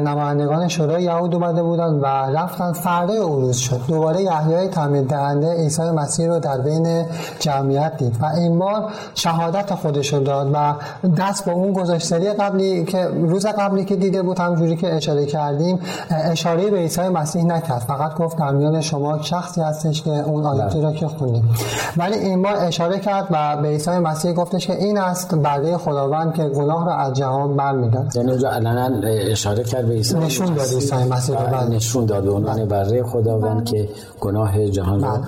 نمایندگان 0.04 0.68
شورای 0.68 1.02
یهود 1.02 1.34
اومده 1.34 1.62
بودن 1.62 1.94
و 1.94 2.06
رفتن. 2.06 2.72
فردای 2.72 3.16
اون 3.16 3.40
روز 3.40 3.56
شد. 3.56 3.80
دوباره 3.88 4.22
یحیای 4.22 4.68
تعمید 4.68 5.08
دهنده 5.08 5.52
عیسی 5.52 5.82
مسیح 5.82 6.26
رو 6.26 6.38
در 6.38 6.58
بین 6.58 7.04
جمعیت 7.38 7.96
دید 7.96 8.16
و 8.20 8.26
این 8.26 8.58
بار 8.58 8.90
شهادت 9.14 9.74
خودش 9.74 10.12
رو 10.12 10.20
داد 10.20 10.50
و 10.54 10.74
دست 11.18 11.44
با 11.44 11.52
اون 11.52 11.72
گذاشتری 11.72 12.32
قبلی 12.32 12.84
که 12.84 13.04
روز 13.04 13.46
قبلی 13.46 13.84
که 13.84 13.96
دیده 13.96 14.22
بود 14.22 14.38
همجوری 14.38 14.76
که 14.76 14.94
اشاره 14.94 15.26
کردیم 15.26 15.78
اشاره 16.10 16.70
به 16.70 16.76
عیسی 16.76 17.08
مسیح 17.08 17.44
نکرد. 17.44 17.78
فقط 17.78 18.14
گفت 18.14 18.38
در 18.38 18.50
میان 18.50 18.80
شما 18.80 19.22
شخصی 19.22 19.60
هستش 19.60 20.02
که 20.02 20.10
اون 20.10 20.46
آیاتی 20.46 20.80
را 20.80 20.92
که 20.92 21.08
خونیم 21.08 21.54
ولی 21.96 22.18
این 22.18 22.42
بار 22.42 22.56
اشاره 22.56 22.98
کرد 22.98 23.26
و 23.30 23.56
به 23.56 23.68
عیسی 23.68 23.90
مسیح 23.90 24.32
گفتش 24.32 24.66
که 24.66 24.76
این 24.76 24.98
است 24.98 25.34
برای 25.34 25.76
خداوند 25.84 26.34
که 26.34 26.44
گناه 26.44 26.86
را 26.86 26.94
از 26.94 27.12
جهان 27.12 27.56
برمیدارد 27.56 28.16
یعنی 28.16 28.30
اونجا 28.30 28.50
علنا 28.50 29.08
اشاره 29.08 29.64
کرد 29.64 29.86
به 29.86 29.94
عیسی. 29.94 30.18
نشون 30.18 30.54
داد 30.54 30.66
عیسی 30.74 30.96
مسیح 30.96 31.38
رو. 31.38 31.46
بله. 31.46 31.68
نشون 31.68 32.06
داد 32.06 32.24
به 32.24 32.30
عنوان 32.30 32.64
برای 32.64 33.02
خداوند 33.02 33.64
که 33.64 33.88
گناه 34.20 34.68
جهان 34.68 35.00
رو 35.00 35.18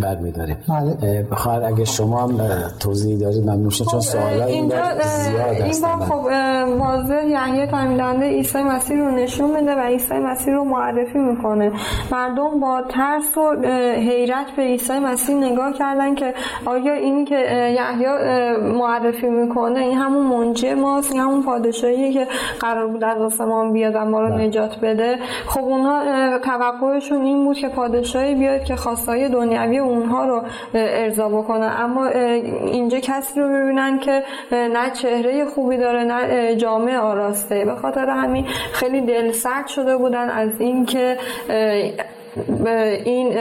برمیداره. 0.00 0.56
بخواهد 1.30 1.62
اگه 1.62 1.84
شما 1.84 2.22
هم 2.22 2.40
توضیح 2.80 3.20
دارید 3.20 3.42
ممنون 3.42 3.68
چون 3.68 3.86
خب، 3.86 3.98
سوالا 3.98 4.44
این 4.44 4.54
اینجا 4.54 4.76
زیاد 5.02 5.48
این 5.48 5.64
هستن 5.64 5.96
با 5.98 6.04
خب 6.04 6.28
واضح 6.78 7.24
یحیی 7.28 7.66
تعمیدنده 7.66 8.26
عیسی 8.26 8.62
مسیح 8.62 8.96
رو 8.96 9.10
نشون 9.10 9.60
میده 9.60 9.74
و 9.74 9.78
عیسی 9.78 10.14
مسیح 10.14 10.54
رو 10.54 10.64
معرفی 10.64 11.18
می‌کنه 11.18 11.72
مردم 12.12 12.60
با 12.60 12.82
ترس 12.88 13.38
و 13.38 13.66
حیرت 13.96 14.46
به 14.56 14.62
عیسی 14.62 14.98
مسیح 14.98 15.36
نگاه 15.36 15.72
کردن 15.72 16.14
که 16.14 16.34
آیا 16.66 16.94
اینی 16.94 17.24
که 17.24 17.36
یحیی 17.76 18.06
معرفی 18.72 19.26
می‌کنه 19.26 19.80
این 19.80 19.98
همون 19.98 20.26
منجی 20.26 20.74
ماست 20.74 21.12
این 21.12 21.20
همون 21.20 21.42
پادشاهیه 21.42 22.12
که 22.12 22.26
قرار 22.60 22.88
بود 22.88 23.04
از 23.04 23.18
آسمان 23.18 23.72
بیاد 23.72 23.94
و 23.96 24.04
ما 24.04 24.20
رو 24.20 24.34
بله. 24.34 24.46
نجات 24.46 24.80
بده 24.82 25.16
خب 25.46 25.60
اونها 25.60 26.02
توقعشون 26.38 27.22
این 27.22 27.44
بود 27.44 27.56
که 27.56 27.68
پادشاهی 27.68 28.34
بیاد 28.34 28.64
که 28.64 28.76
خواستای 28.94 29.28
دنیوی 29.28 29.78
اونها 29.78 30.24
رو 30.26 30.42
ارضا 30.74 31.28
بکنه 31.28 31.80
اما 31.80 32.06
اینجا 32.66 33.00
کسی 33.00 33.40
رو 33.40 33.48
ببینن 33.48 33.98
که 33.98 34.22
نه 34.52 34.90
چهره 34.90 35.44
خوبی 35.44 35.76
داره 35.76 36.04
نه 36.04 36.56
جامعه 36.56 36.98
آراسته. 36.98 37.64
به 37.64 37.74
خاطر 37.74 38.08
همین 38.10 38.46
خیلی 38.72 39.00
دلسرد 39.00 39.66
شده 39.66 39.96
بودن 39.96 40.30
از 40.30 40.60
اینکه 40.60 41.16
این 43.04 43.32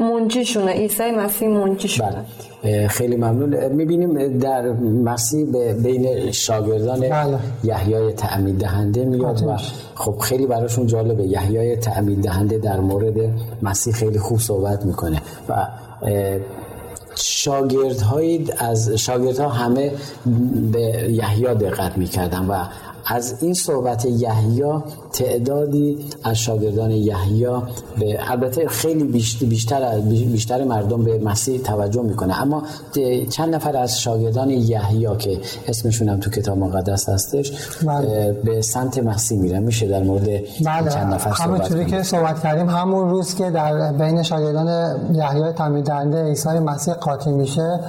منجیشونه 0.00 0.72
عیسی 0.72 1.10
مسیح 1.10 1.48
منجیشونه 1.48 2.24
بله. 2.62 2.88
خیلی 2.88 3.16
ممنون 3.16 3.68
می‌بینیم 3.68 4.38
در 4.38 4.72
مسیح 4.82 5.72
بین 5.72 6.30
شاگردان 6.30 7.00
بله. 7.00 7.38
یحیای 7.64 8.12
تعمید 8.12 8.58
دهنده 8.58 9.04
میاد 9.04 9.42
و 9.46 9.56
خب 9.94 10.18
خیلی 10.18 10.46
براشون 10.46 10.86
جالبه 10.86 11.24
یحیای 11.24 11.76
تعمید 11.76 12.22
دهنده 12.22 12.58
در 12.58 12.80
مورد 12.80 13.16
مسیح 13.62 13.92
خیلی 13.92 14.18
خوب 14.18 14.40
صحبت 14.40 14.84
می‌کنه 14.84 15.22
و 15.48 15.66
شاگردهایی 17.16 18.46
از 18.58 18.90
شاگردها 18.90 19.48
همه 19.48 19.92
به 20.72 20.80
یحیی 21.10 21.44
دقت 21.44 21.98
می‌کردن 21.98 22.46
و 22.46 22.64
از 23.08 23.42
این 23.42 23.54
صحبت 23.54 24.04
یحیی 24.04 24.62
تعدادی 25.12 25.98
از 26.24 26.36
شاگردان 26.36 26.90
یحیی 26.90 27.46
به 27.98 28.30
البته 28.30 28.68
خیلی 28.68 29.04
بیشتر 29.46 30.00
بیشتر 30.32 30.64
مردم 30.64 31.04
به 31.04 31.18
مسیح 31.18 31.60
توجه 31.60 32.02
می‌کنه 32.02 32.42
اما 32.42 32.62
چند 33.30 33.54
نفر 33.54 33.76
از 33.76 34.00
شاگردان 34.00 34.50
یحیی 34.50 35.16
که 35.18 35.40
اسمشون 35.68 36.08
هم 36.08 36.20
تو 36.20 36.30
کتاب 36.30 36.58
مقدس 36.58 37.08
هستش 37.08 37.52
بله. 37.86 38.32
به 38.44 38.62
سمت 38.62 38.98
مسیح 38.98 39.38
میرن 39.38 39.62
میشه 39.62 39.88
در 39.88 40.02
مورد 40.02 40.26
بله. 40.26 40.90
چند 40.90 41.14
نفر 41.14 41.30
همونطوری 41.30 41.86
که 41.86 42.02
صحبت 42.02 42.42
کردیم 42.42 42.68
همون 42.68 43.10
روز 43.10 43.34
که 43.34 43.50
در 43.50 43.92
بین 43.92 44.22
شاگردان 44.22 44.96
یحیی 45.14 45.52
تعمیدنده 45.52 46.24
عیسی 46.24 46.48
مسیح 46.48 46.94
قاطی 46.94 47.30
میشه 47.30 47.80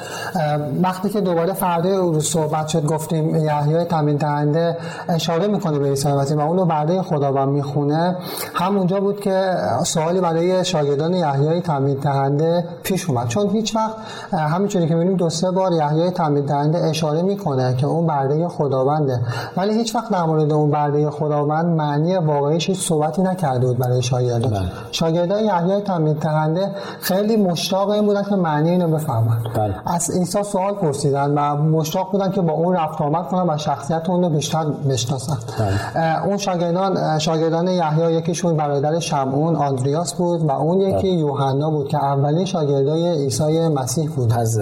وقتی 0.82 1.10
که 1.10 1.22
دوباره 1.22 1.54
فردا 1.54 2.00
روز 2.00 2.26
صحبت 2.26 2.68
شد 2.68 2.86
گفتیم 2.86 3.36
یحیی 3.36 3.84
تعمیدنده 3.84 4.78
اشاره 5.10 5.48
می‌کنه 5.48 5.80
به 5.80 5.89
عیسی 5.89 6.12
مسیح 6.12 6.38
و 6.38 6.39
اونو 6.39 6.66
برده 6.66 7.01
خداوند 7.01 7.50
می‌خونه. 7.50 8.18
همونجا 8.54 9.00
بود 9.00 9.20
که 9.20 9.51
سوالی 9.84 10.22
برای 10.22 10.66
شاگردان 10.66 11.13
یحیای 11.13 11.62
تعمید 11.62 12.01
دهنده 12.01 12.66
پیش 12.84 13.10
اومد. 13.10 13.28
چون 13.28 13.50
هیچ 13.50 13.75
وقت 13.75 13.96
همینجوری 14.34 14.88
که 14.88 14.96
می‌بینیم 14.96 15.18
دو 15.18 15.30
سه 15.30 15.51
بار 15.51 15.72
یحیای 15.72 16.12
تعمید 16.12 16.48
دهنده 16.48 16.77
اشاره 16.77 17.22
می‌کنه 17.22 17.75
که 17.75 17.88
اون 17.88 18.07
برده 18.07 18.48
خداونده. 18.48 19.20
ولی 19.57 19.74
هیچ 19.74 19.96
وقت 19.96 20.12
در 20.12 20.24
مورد 20.24 20.51
اون 20.51 20.72
برده 20.72 21.10
خداوند 21.10 21.66
معنی 21.66 22.18
واقعیش 22.18 22.70
هیچ 22.70 22.88
صحبتی 22.88 23.22
نکرده 23.22 23.68
بود 23.68 23.77
برای 23.77 24.01
شاگردان. 24.01 24.51
بله. 24.51 24.62
شاگردان 24.92 25.40
یحیای 25.40 25.81
تعمید 25.81 26.20
دهنده 26.20 26.72
خیلی 27.00 27.38
مشتاق 27.38 27.90
این 27.90 28.05
بودن 28.05 28.24
که 28.24 28.36
معنی 28.36 28.70
اینو 28.70 28.88
بفهمن. 28.88 29.38
بله. 29.55 29.75
از 29.86 30.12
عیسی 30.12 30.44
سوال 30.44 30.74
پرسیدن 30.74 31.33
و 31.38 31.55
مشتاق 31.55 32.12
بودن 32.12 32.31
که 32.31 32.42
با 32.42 32.53
اون 32.53 32.75
رفت 32.75 33.01
آمد 33.01 33.27
کنن 33.27 33.50
و 33.50 33.57
شخصیت 33.57 34.10
اون 34.10 34.24
رو 34.24 34.29
بیشتر 34.29 34.66
بشناسن 34.90 35.38
بله. 35.60 36.25
اون 36.25 36.38
شاگردان 36.38 37.20
شاگردان 37.20 37.68
یحیی 37.68 38.14
یکیشون 38.18 38.58
برادر 38.58 39.00
شمعون 39.00 39.56
آندریاس 39.56 40.14
بود 40.14 40.42
و 40.42 40.52
اون 40.52 40.82
یکی 40.82 41.08
بله. 41.08 41.20
یوحنا 41.20 41.70
بود 41.70 41.88
که 41.88 42.04
اولین 42.04 42.46
شاگردای 42.46 43.24
عیسی 43.24 43.68
مسیح 43.68 44.10
بود. 44.10 44.34
از 44.34 44.60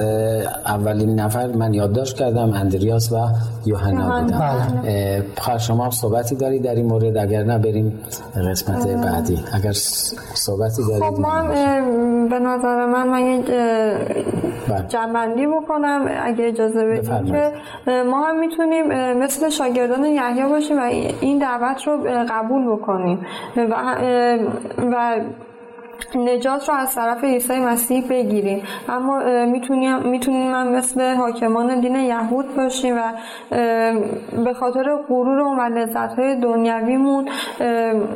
اولین 0.66 1.20
نفر 1.20 1.48
من 1.48 1.74
یادداشت 1.74 2.18
کردم 2.18 2.54
اندریاس 2.54 3.12
و 3.12 3.16
یوحنا 3.66 4.22
بودن. 4.22 4.82
بله. 5.48 5.58
شما 5.58 5.90
صحبتی 5.90 6.36
داری 6.36 6.60
در 6.60 6.76
این 6.76 6.86
مورد 6.86 7.18
اگر 7.18 7.44
نه 7.44 7.58
بریم 7.58 8.00
قسمت 8.52 8.88
بعدی. 8.88 9.44
اگر 9.54 9.72
صحبتی 10.34 10.88
دارید 10.88 11.04
خب 11.04 11.20
من 11.20 11.48
به 12.30 12.40
نظر 12.40 12.86
من 12.86 13.08
من 13.08 13.22
یک 13.22 13.46
جنبندی 14.90 15.48
بکنم 15.48 16.06
اگه 16.24 16.46
اجازه 16.46 16.86
بدید 16.86 17.32
که. 17.32 17.52
ما 18.12 18.22
هم 18.22 18.40
می‌تونیم 18.40 18.88
مثل 19.24 19.50
شاگردان 19.50 20.06
یحیی 20.18 20.44
باشیم 20.44 20.78
و 20.78 20.82
این 21.22 21.38
دعوت 21.38 21.88
رو 21.88 21.98
قبول 22.30 22.72
بکنیم. 22.72 23.26
و, 23.58 23.96
و 24.92 25.20
نجات 26.16 26.70
رو 26.70 26.76
از 26.76 26.96
طرف 26.96 27.24
عیسی 27.24 27.54
مسیح 27.54 28.04
بگیریم. 28.10 28.62
اما 28.90 29.20
می‌تونیم 29.46 30.10
می‌تونیم 30.10 30.52
من 30.52 30.76
مثل 30.76 31.16
حاکمان 31.16 31.82
دین 31.82 31.96
یهود 31.96 32.46
باشیم 32.58 32.96
و 32.96 33.14
به 34.44 34.54
خاطر 34.60 34.84
غرور 35.10 35.40
و 35.60 35.62
لذت 35.78 36.20
های 36.20 36.42
دنیویمون 36.42 37.30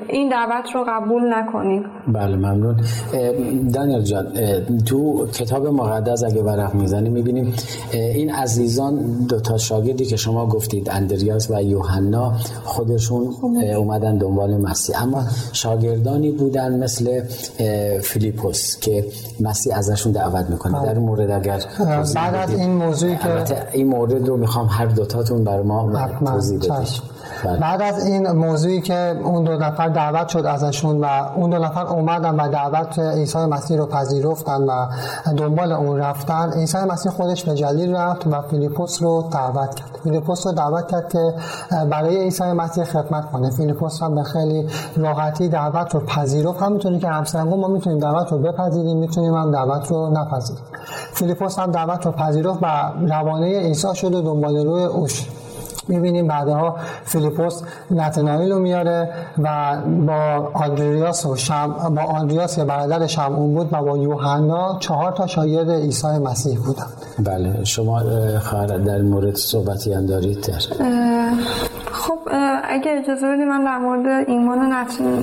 این 0.07 0.29
دعوت 0.29 0.75
رو 0.75 0.85
قبول 0.87 1.33
نکنیم. 1.33 1.85
بله 2.07 2.35
ممنون. 2.35 2.75
دانیل 3.73 4.01
جان 4.01 4.27
تو 4.85 5.27
کتاب 5.27 5.67
مقدس 5.67 6.23
اگه 6.23 6.43
ورق 6.43 6.75
می‌زنی 6.75 7.09
می‌بینیم 7.09 7.53
این 7.93 8.31
عزیزان 8.31 8.99
دو 9.29 9.39
تا 9.39 9.57
شاگردی 9.57 10.05
که 10.05 10.15
شما 10.15 10.45
گفتید 10.45 10.89
اندریاس 10.89 11.51
و 11.51 11.61
یوحنا 11.63 12.31
خودشون 12.63 13.27
اومدن 13.77 14.17
دنبال 14.17 14.57
مسیح. 14.57 15.03
اما 15.03 15.23
شاگردانی 15.53 16.31
بودن 16.31 16.83
مثل 16.83 17.21
فیلیپوس 18.03 18.77
که 18.79 19.05
مسیح 19.39 19.77
ازشون 19.77 20.11
دعوت 20.11 20.49
می‌کنه. 20.49 20.85
در 20.85 20.93
این 20.93 21.03
مورد 21.03 21.31
اگر 21.31 21.61
بعد 22.15 22.35
از 22.35 22.49
این 22.49 22.71
موضوعی 22.71 23.15
که 23.15 23.67
این 23.71 23.87
مورد 23.87 24.27
رو 24.27 24.37
می‌خوام 24.37 24.67
هر 24.67 24.85
دوتاتون 24.85 25.43
بر 25.43 25.61
ما 25.61 26.09
توضیح 26.25 26.57
بدید. 26.57 27.10
بعد 27.61 27.81
از 27.81 28.05
این 28.05 28.31
موضوعی 28.31 28.81
که 28.81 29.19
اون 29.23 29.43
دو 29.43 29.57
نفر 29.57 29.87
دعوت 29.87 30.27
شد 30.27 30.45
ازشون 30.45 31.01
و 31.01 31.05
اون 31.35 31.49
دو 31.49 31.57
نفر 31.57 31.85
اومدن 31.85 32.35
و 32.35 32.47
دعوت 32.51 32.99
عیسی 32.99 33.37
مسیح 33.37 33.77
رو 33.77 33.85
پذیرفتن 33.85 34.61
و 34.63 34.85
دنبال 35.37 35.71
اون 35.71 35.97
رفتن 35.97 36.51
عیسی 36.53 36.77
مسیح 36.77 37.11
خودش 37.11 37.43
به 37.43 37.55
جلیل 37.55 37.95
رفت 37.95 38.27
و 38.27 38.41
فیلیپوس 38.41 39.03
رو 39.03 39.29
دعوت 39.33 39.75
کرد. 39.75 39.99
فیلیپوس 40.03 40.47
رو 40.47 40.53
دعوت 40.53 40.87
کرد 40.87 41.11
که 41.11 41.33
برای 41.91 42.23
عیسی 42.23 42.43
مسیح 42.43 42.83
خدمت 42.83 43.31
کنه. 43.31 43.49
فیلیپوس 43.49 44.01
هم 44.03 44.15
به 44.15 44.23
خیلی 44.23 44.67
راحتی 44.97 45.49
دعوت 45.49 45.95
رو 45.95 45.99
پذیرفت. 45.99 46.61
همونطوری 46.61 46.99
که 46.99 47.07
همسرنگو 47.07 47.57
ما 47.57 47.67
می‌تونیم 47.67 47.99
دعوت 47.99 48.31
رو 48.31 48.37
بپذیریم 48.37 48.97
می‌تونیم 48.97 49.33
هم 49.33 49.51
دعوت 49.51 49.91
رو 49.91 50.09
نپذیریم. 50.09 50.63
فیلیپوس 51.13 51.59
هم 51.59 51.71
دعوت 51.71 52.05
رو 52.05 52.11
پذیرفت 52.11 52.59
و 52.61 52.91
روانه 53.07 53.59
عیسی 53.59 53.95
شد 53.95 54.13
و 54.13 54.21
دنبال 54.21 54.57
روی 54.57 54.83
اوش. 54.83 55.29
می‌بینیم. 55.87 56.27
بعدها 56.27 56.75
فیلیپوس 57.05 57.61
نتنائیل 57.91 58.51
رو 58.51 58.59
میاره 58.59 59.09
و 59.37 59.77
با 60.07 60.51
آندریاس 60.53 61.25
و 61.25 61.35
شم 61.35 61.95
با 61.95 62.01
آندریاس 62.01 62.55
که 62.55 62.63
برادر 62.63 63.07
شمعون 63.07 63.53
بود 63.53 63.69
و 63.71 63.83
با 63.83 63.97
یوحنا 63.97 64.77
چهار 64.79 65.11
تا 65.11 65.27
شاگرد 65.27 65.71
عیسی 65.71 66.07
مسیح 66.07 66.59
بودن. 66.59 66.87
بله 67.19 67.63
شما 67.63 68.01
خواهر 68.39 68.67
در 68.67 69.01
مورد 69.01 69.35
صحبتی 69.35 69.93
هم 69.93 70.05
دارید؟ 70.05 70.51
خب 71.91 72.19
اگه 72.71 72.91
اجازه 72.91 73.27
بدید 73.27 73.47
من 73.47 73.63
در 73.63 73.77
مورد 73.77 74.29
ایمان 74.29 74.73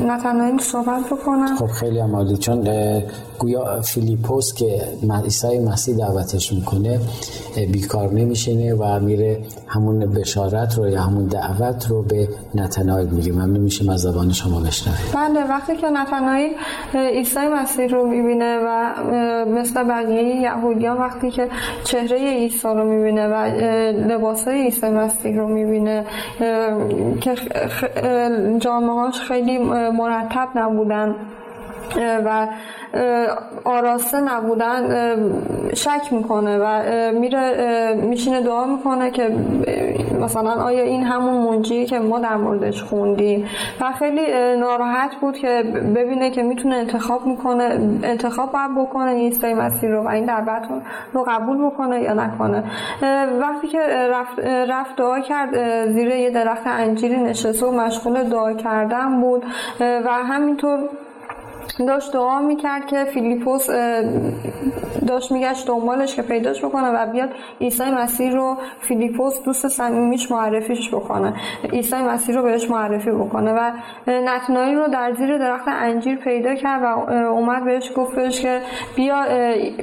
نتنائیل 0.07 0.59
صحبت 0.59 1.07
بکنم. 1.07 1.57
خب 1.57 1.67
خیلی 1.67 1.99
عمالی 1.99 2.37
چون 2.37 2.69
گویا 3.39 3.81
فیلیپوس 3.83 4.55
که 4.55 4.83
عیسی 5.25 5.59
مسیح 5.59 5.97
دعوتش 5.97 6.53
می‌کنه 6.53 7.01
بیکار 7.73 8.13
نمیشینه 8.13 8.75
و 8.75 9.01
میره 9.01 9.39
همون 9.67 9.99
بشارت 9.99 10.79
رو 10.79 10.89
یا 10.89 11.03
همون 11.03 11.27
دعوت 11.27 11.87
رو 11.89 12.03
به 12.03 12.29
نتنایل 12.55 13.09
میگه. 13.09 13.33
ممنون 13.33 13.61
میشه 13.61 13.93
از 13.93 14.01
زبان 14.01 14.33
شما 14.33 14.61
بشنویم 14.61 14.99
بله 15.15 15.45
وقتی 15.45 15.77
که 15.77 15.91
نتنایل 15.91 16.51
عیسی 16.95 17.41
مسیح 17.41 17.87
رو 17.87 18.07
می‌بینه 18.09 18.59
و 18.67 18.95
مثل 19.45 19.85
بقیه 19.85 20.23
یهودیان 20.23 20.99
وقتی 20.99 21.31
که 21.31 21.49
چهره 21.85 22.19
عیسی 22.19 22.69
رو 22.69 22.85
می‌بینه 22.85 23.29
و 23.29 23.35
لباس 24.13 24.45
های 24.45 24.63
عیسی 24.63 24.89
مسیح 24.89 25.37
رو 25.37 25.49
می‌بینه 25.49 26.05
که 27.21 27.35
جامعه 28.59 28.91
هاش 28.91 29.21
خیلی 29.21 29.59
مرتب 29.91 30.49
نبودن. 30.55 31.15
و 31.97 32.47
آراسته 33.65 34.21
نبودن 34.21 34.89
شک 35.75 36.13
می‌کنه 36.13 36.59
و 36.59 36.83
میره 37.13 37.95
میشینه 37.95 38.41
دعا 38.41 38.67
می‌کنه 38.67 39.11
که 39.11 39.37
مثلا 40.21 40.51
آیا 40.51 40.83
این 40.83 41.05
همون 41.05 41.35
منجی 41.35 41.87
که 41.87 41.99
ما 41.99 42.19
در 42.19 42.37
موردش 42.37 42.83
خوندیم؟ 42.83 43.49
و 43.81 43.93
خیلی 43.93 44.27
ناراحت 44.57 45.15
بود 45.21 45.37
که 45.37 45.63
ببینه 45.95 46.31
که 46.31 46.43
می‌تونه 46.43 46.77
انتخاب 46.77 47.27
می‌کنه 47.27 47.79
انتخاب 48.03 48.53
باید 48.53 48.87
بکنه 48.87 49.11
عیسی 49.11 49.55
مسیح 49.55 49.91
رو 49.91 50.03
و 50.03 50.09
این 50.09 50.25
دعوت 50.25 50.69
رو 51.13 51.25
قبول 51.29 51.67
بکنه 51.67 52.03
یا 52.03 52.13
نکنه. 52.13 52.65
وقتی 53.41 53.69
که 53.69 53.79
رفت, 54.13 54.39
رفت 54.69 54.97
دعا 54.97 55.21
کرد 55.21 55.51
زیر 55.89 56.09
یه 56.09 56.31
درخت 56.31 56.67
انجیری 56.67 57.17
نشسته 57.17 57.67
و 57.67 57.71
مشغول 57.71 58.23
دعا 58.23 58.53
کردن 58.53 59.21
بود 59.21 59.45
و 59.81 60.09
همینطور 60.13 60.79
داشت 61.87 62.13
دعا 62.13 62.41
می‌کرد 62.41 62.87
که 62.87 63.05
فیلیپوس 63.05 63.67
داشت 65.09 65.33
میگشت 65.33 65.67
دنبالش 65.67 66.17
که 66.17 66.23
پیداش 66.23 66.65
بکنه 66.65 66.89
و 66.89 67.13
بیاد 67.13 67.29
عیسی 67.61 67.85
مسیح 67.85 68.33
رو 68.33 68.57
فیلیپوس 68.81 69.43
دوست 69.43 69.69
صمیمیش 69.69 70.33
معرفیش 70.33 70.95
بکنه. 70.95 71.35
عیسی 71.73 71.97
مسیح 71.97 72.35
رو 72.35 72.43
بهش 72.43 72.71
معرفی 72.71 73.11
بکنه 73.11 73.53
و 73.53 73.71
نتنایی 74.07 74.75
رو 74.75 74.89
در 74.89 75.13
زیر 75.13 75.39
درخت 75.39 75.69
انجیر 75.69 76.17
پیدا 76.17 76.55
کرد 76.55 76.83
و 76.83 76.87
اومد 77.11 77.65
بهش 77.65 77.93
گفتش 77.97 78.41
که 78.41 78.61
بیا 78.97 79.25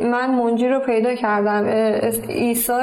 من 0.02 0.32
منجی 0.32 0.68
رو 0.68 0.80
پیدا 0.80 1.16
کردم. 1.16 1.66
عیسی 2.30 2.74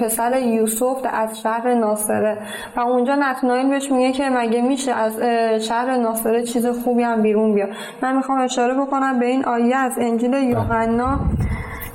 پسر 0.00 0.38
یوسف 0.38 1.06
از 1.12 1.40
شهر 1.40 1.74
ناصره. 1.74 2.38
و 2.76 2.80
اونجا 2.80 3.14
نتنایی 3.14 3.70
بهش 3.70 3.92
میگه 3.92 4.12
که 4.12 4.30
مگه 4.30 4.62
میشه 4.62 4.92
از 4.92 5.20
شهر 5.62 5.96
ناصره 5.96 6.42
چیز 6.42 6.66
خوبی 6.66 7.02
هم 7.02 7.22
بیرون 7.22 7.54
بیا 7.54 7.66
من 8.02 8.16
می‌خوام 8.16 8.41
اشاره 8.42 8.74
بکنم 8.74 9.18
به 9.18 9.26
این 9.26 9.44
آیه 9.44 9.76
از 9.76 9.92
انجیل 9.98 10.32
یوحنا 10.32 11.20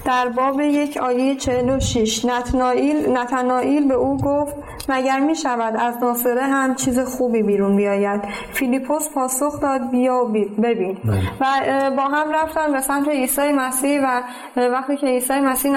در 0.05 0.29
باب 0.29 0.59
یک 0.59 0.97
آیه 0.97 1.35
46 1.35 2.25
نتنائیل 2.25 3.17
نتنائیل 3.17 3.87
به 3.87 3.93
او 3.93 4.17
گفت 4.17 4.55
مگر 4.89 5.19
می 5.19 5.35
شود 5.35 5.75
از 5.79 5.93
ناصره 6.01 6.41
هم 6.41 6.75
چیز 6.75 6.99
خوبی 6.99 7.43
بیرون 7.43 7.75
بیاید؟ 7.77 8.21
فیلیپوس 8.53 9.09
پاسخ 9.15 9.61
داد 9.61 9.89
بیا 9.91 10.13
و 10.13 10.27
ببین. 10.63 10.97
بله. 11.05 11.21
و 11.39 11.95
با 11.95 12.03
هم 12.03 12.31
رفتن 12.33 12.71
به 12.71 12.81
سمت 12.81 13.07
عیسی 13.07 13.51
مسیح 13.51 14.01
و 14.03 14.21
وقتی 14.57 14.97
که 14.97 15.07
عیسی 15.07 15.39
مسیح 15.39 15.71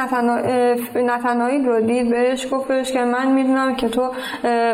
نتنائیل 0.94 1.66
رو 1.66 1.80
دید 1.80 2.10
بهش 2.10 2.46
گفتش 2.52 2.92
که 2.92 3.04
من 3.04 3.32
می‌دونم 3.32 3.76
که 3.76 3.88
تو 3.88 4.10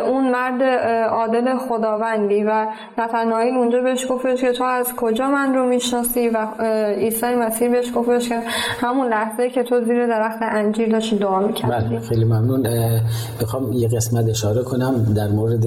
اون 0.07 0.31
مرد 0.31 0.63
عادل 1.11 1.59
خداوندی 1.59 2.45
و 2.45 2.67
نتنائیل 2.99 3.57
اونجا 3.57 3.81
بهش 3.81 4.07
گفتش 4.11 4.41
که 4.41 4.53
تو 4.53 4.65
از 4.65 4.97
کجا 4.97 5.31
من 5.31 5.55
رو 5.55 5.69
می‌شناسی؟ 5.69 6.29
و 6.29 6.47
عیسی 6.97 7.35
مسیح 7.35 7.69
بهش 7.69 7.93
گفتش 7.95 8.29
که 8.29 8.43
همون 8.81 9.09
لحظه 9.09 9.51
که 9.51 9.63
تو 9.63 9.85
زیر 9.85 10.07
درخت 10.07 10.39
انجیر 10.43 10.89
داشتی 10.89 11.19
دعا 11.19 11.41
می‌کردی. 11.41 11.89
بله 11.89 12.01
خیلی 12.01 12.25
ممنون. 12.25 12.67
بخوام 13.41 13.73
یه 13.73 13.89
قسمت 13.89 14.26
اشاره 14.31 14.63
کنم 14.63 15.15
در 15.15 15.29
مورد 15.29 15.65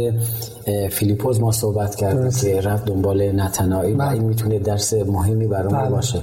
فیلیپوز 0.91 1.39
ما 1.39 1.51
صحبت 1.51 1.95
کردیم 1.95 2.31
که 2.31 2.61
رفت 2.61 2.85
دنبال 2.85 3.41
نتنایی 3.41 3.93
و 3.93 4.01
این 4.01 4.23
می‌تونه 4.23 4.59
درس 4.59 4.93
مهمی 4.93 5.47
برای 5.47 5.73
ما 5.73 5.79
بله. 5.79 5.89
باشه. 5.89 6.21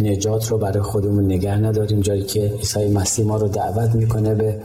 نجات 0.00 0.48
رو 0.48 0.58
برای 0.58 0.82
خودمون 0.82 1.24
نگه 1.24 1.56
نداریم. 1.56 2.00
جایی 2.00 2.22
که 2.22 2.40
عیسی 2.40 2.88
مسیح 2.88 3.24
ما 3.24 3.36
رو 3.36 3.48
دعوت 3.48 3.94
می‌کنه 3.94 4.34
به 4.34 4.56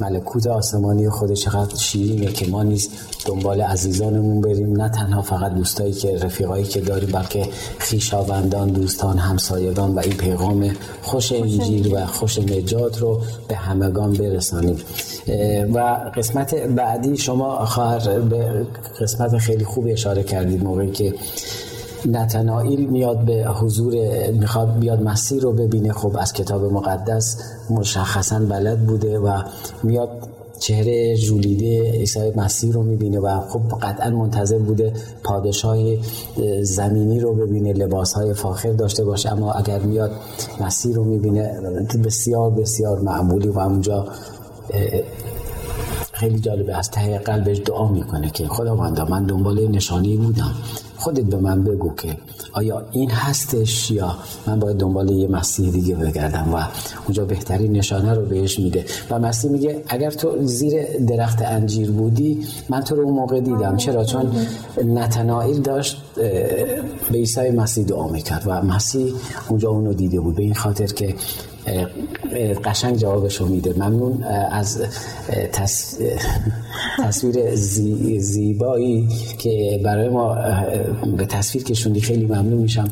ملکوت 0.00 0.46
آسمانی 0.46 1.08
خود 1.10 1.32
چقدر 1.32 1.76
شیرینه 1.76 2.26
که 2.26 2.46
ما 2.46 2.62
نیز 2.62 2.88
دنبال 3.26 3.60
عزیزانمون 3.60 4.40
بریم. 4.40 4.82
نه 4.82 4.88
تنها 4.88 5.22
فقط 5.22 5.54
دوستایی 5.54 5.92
که 5.92 6.18
رفیقایی 6.18 6.64
که 6.64 6.80
داریم 6.80 7.10
بلکه 7.12 7.48
خیشاوندان 7.78 8.68
دوستان 8.68 9.18
همسایگان 9.18 9.94
و 9.94 9.98
این 9.98 10.12
پیغام 10.16 10.70
خوش 11.02 11.32
انجیل 11.32 11.94
و 11.94 12.06
خوش 12.06 12.38
نجات 12.38 12.98
رو 12.98 13.20
به 13.48 13.56
همگان 13.56 14.12
برسانیم. 14.12 14.76
و 15.74 15.78
قسمت 16.16 16.54
بعدی 16.54 17.16
شما 17.16 17.66
خواهر 17.66 18.20
به 18.20 18.66
قسمت 19.00 19.38
خیلی 19.38 19.64
خوب 19.64 19.86
اشاره 19.88 20.22
کردید 20.22 20.64
موقعی 20.64 20.90
که 20.90 21.14
نتنائیل 22.06 22.86
میاد 22.86 23.24
به 23.24 23.44
حضور 23.44 23.94
می‌خواد 24.30 24.78
بیاد 24.78 25.02
مسیر 25.02 25.42
رو 25.42 25.52
ببینه. 25.52 25.92
خب 25.92 26.16
از 26.18 26.32
کتاب 26.32 26.64
مقدس 26.64 27.36
مشخصا 27.70 28.38
بلد 28.38 28.86
بوده 28.86 29.18
و 29.18 29.42
میاد 29.82 30.08
چهره 30.58 31.16
جولیده 31.16 31.90
عیسی 31.90 32.32
مسیح 32.36 32.72
رو 32.72 32.82
می‌بینه 32.82 33.18
و 33.18 33.40
خب 33.40 33.60
قطعا 33.82 34.10
منتظر 34.10 34.58
بوده 34.58 34.92
پادشاه 35.24 35.76
زمینی 36.62 37.20
رو 37.20 37.34
ببینه 37.34 37.72
لباس 37.72 38.12
های 38.12 38.34
فاخر 38.34 38.72
داشته 38.72 39.04
باشه. 39.04 39.32
اما 39.32 39.52
اگر 39.52 39.78
میاد 39.78 40.10
مسیح 40.60 40.94
رو 40.94 41.04
می‌بینه 41.04 41.60
بسیار 42.04 42.50
بسیار 42.50 43.00
معمولی 43.00 43.48
و 43.48 43.58
اونجا 43.58 44.06
خیلی 46.24 46.40
جالبه. 46.40 46.76
از 46.76 46.90
ته 46.90 47.18
قلبش 47.18 47.60
دعا 47.64 47.88
می‌کنه 47.88 48.30
که 48.30 48.48
خداوندا 48.48 49.04
من 49.04 49.24
دنبال 49.24 49.68
نشانی 49.68 50.16
بودم. 50.16 50.54
خودت 50.96 51.24
به 51.24 51.36
من 51.36 51.62
بگو 51.64 51.94
که 51.94 52.16
آیا 52.52 52.82
این 52.92 53.10
هستش 53.10 53.90
یا 53.90 54.16
من 54.46 54.58
باید 54.58 54.76
دنبال 54.76 55.10
یه 55.10 55.28
مسیح 55.28 55.70
دیگه 55.70 55.94
بگردم 55.94 56.54
و 56.54 56.58
اونجا 57.04 57.24
بهترین 57.24 57.72
نشانه 57.72 58.14
رو 58.14 58.26
بهش 58.26 58.58
میده. 58.58 58.84
و 59.10 59.18
مسیح 59.18 59.50
میگه 59.50 59.82
اگر 59.88 60.10
تو 60.10 60.46
زیر 60.46 60.98
درخت 60.98 61.42
انجیر 61.42 61.90
بودی 61.90 62.46
من 62.68 62.80
تو 62.80 62.96
رو 62.96 63.02
اون 63.02 63.14
موقع 63.14 63.40
دیدم. 63.40 63.76
چرا؟ 63.76 64.04
چون 64.04 64.32
نتنائیل 64.84 65.60
داشت 65.60 66.02
به 67.10 67.18
عیسی 67.18 67.50
مسیح 67.50 67.84
دعا 67.84 68.08
می‌کرد 68.08 68.42
و 68.46 68.62
مسیح 68.62 69.12
اونجا 69.48 69.70
اونو 69.70 69.92
دیده 69.92 70.20
بود. 70.20 70.34
به 70.34 70.42
این 70.42 70.54
خاطر 70.54 70.86
که 70.86 71.14
قشنگ 72.64 72.96
جوابشو 72.96 73.46
میده. 73.46 73.72
ممنون. 73.76 74.24
از 74.50 74.82
تصویر 76.98 77.54
زیبایی 78.18 79.08
که 79.38 79.80
برای 79.84 80.08
ما 80.08 80.36
به 81.16 81.26
تصویر 81.26 81.64
کشوندی 81.64 82.00
خیلی 82.00 82.26
ممنون 82.26 82.58
میشم. 82.58 82.88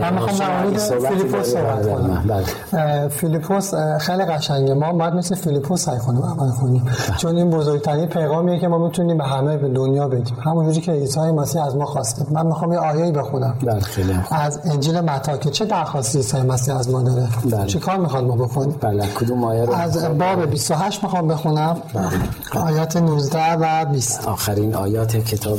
من 0.00 0.14
می‌خوام 0.14 0.38
در 0.38 0.78
فیلیپوس 0.98 1.46
صحبت 1.46 1.88
کنم 1.88 2.24
بله. 2.72 3.08
فیلیپوس 3.08 3.74
خیلی 4.00 4.24
قشنگه 4.24 4.74
ما 4.74 4.92
باید 4.92 5.14
مثل 5.14 5.34
فیلیپوس 5.34 5.84
سعی 5.84 5.98
کنیم 5.98 6.22
عمل 6.22 6.50
کنیم 6.50 6.84
بله. 6.84 7.16
چون 7.16 7.36
این 7.36 7.50
بزرگترین 7.50 8.06
پیغامیه 8.06 8.58
که 8.58 8.68
ما 8.68 8.78
می‌تونیم 8.78 9.18
به 9.18 9.24
همه 9.24 9.56
به 9.56 9.68
دنیا 9.68 10.08
بدیم 10.08 10.36
همونجوری 10.40 10.80
که 10.80 10.92
عیسی 10.92 11.20
مسیح 11.20 11.64
از 11.64 11.76
ما 11.76 11.84
خواسته 11.84 12.26
من 12.30 12.46
می‌خوام 12.46 12.72
یه 12.72 12.78
آیه‌ای 12.78 13.12
بخونم 13.12 13.54
بله 13.62 13.82
از 14.30 14.60
انجیل 14.64 15.00
متی 15.00 15.38
که 15.38 15.50
چه 15.50 15.64
درخواستی 15.64 16.18
عیسی 16.18 16.42
مسیح 16.42 16.76
از 16.76 16.90
ما 16.90 17.02
داره. 17.02 17.66
چه 17.66 17.78
کار 17.78 17.96
می‌خواد 17.96 18.24
ما 18.24 18.36
بکنیم 18.36 18.76
بله 18.80 19.06
کدوم 19.06 19.44
آیه 19.44 19.64
رو 19.64 19.72
از 19.72 20.18
باب 20.18 20.50
28 20.50 21.02
می‌خوام 21.02 21.28
بخونم 21.28 21.76
بله. 21.94 22.64
آیات 22.64 22.96
19 22.96 23.52
و 23.52 23.84
20 23.84 24.28
آخرین 24.28 24.74
آیات 24.74 25.16
کتاب. 25.16 25.58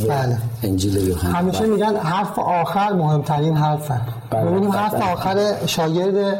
انجیل 0.63 1.07
یوحنا 1.07 1.31
همیشه. 1.31 1.65
میگن 1.65 1.95
حرف 1.95 2.39
آخر 2.39 2.93
مهمترین 2.93 3.57
حرفه. 3.57 4.01
ببینیم 4.31 4.71
حرف 4.71 4.93
آخر 4.93 5.65
شاگرد 5.65 6.39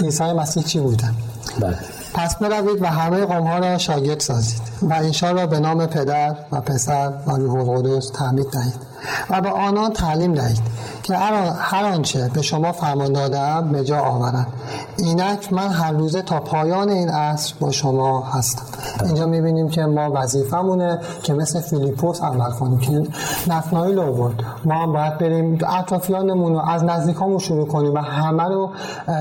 عیسی 0.00 0.32
مسیح 0.32 0.62
چی 0.62 0.80
بودن 0.80 1.14
بله. 1.60 1.78
پس 2.14 2.36
بروید 2.36 2.82
و 2.82 2.86
همه 2.86 3.24
قوم 3.24 3.46
ها 3.46 3.58
را 3.58 3.78
شاگرد 3.78 4.20
سازید 4.20 4.62
و 4.82 4.92
انشا 4.92 5.30
را 5.30 5.46
به 5.46 5.60
نام 5.60 5.86
پدر 5.86 6.36
و 6.52 6.60
پسر 6.60 7.12
و 7.26 7.30
روح 7.30 7.68
القدس 7.68 8.10
تعمید 8.10 8.50
دهید. 8.50 8.89
و 9.30 9.40
به 9.40 9.50
آنان 9.50 9.92
تعلیم 9.92 10.34
دهید 10.34 10.62
که 11.02 11.16
هر 11.58 11.84
آنچه 11.84 12.30
به 12.34 12.42
شما 12.42 12.72
فرمان 12.72 13.12
دادم 13.12 13.72
به 13.72 13.84
جا 13.84 13.98
آورند 13.98 14.46
اینک 14.98 15.52
من 15.52 15.68
هر 15.68 15.92
روزه 15.92 16.22
تا 16.22 16.40
پایان 16.40 16.88
این 16.88 17.08
عصر 17.08 17.54
با 17.60 17.70
شما 17.70 18.22
هستم. 18.22 18.62
اینجا 19.04 19.26
می‌بینیم 19.26 19.68
که 19.68 19.82
ما 19.82 20.10
وظیفمونه 20.14 20.98
که 21.22 21.32
مثل 21.32 21.60
فیلیپوس 21.60 22.22
عمل 22.22 22.50
کنیم. 22.50 22.78
که 22.78 23.02
نفنایی 23.46 23.94
رو 23.94 24.12
بود. 24.12 24.42
ما 24.64 24.74
هم 24.74 24.92
باید 24.92 25.18
بریم 25.18 25.58
اطرافیانمون 25.78 26.52
رو 26.52 26.58
از 26.68 26.84
نزدیکامون 26.84 27.38
شروع 27.38 27.66
کنیم 27.66 27.94
و 27.94 27.98
همه 27.98 28.44
رو 28.44 28.70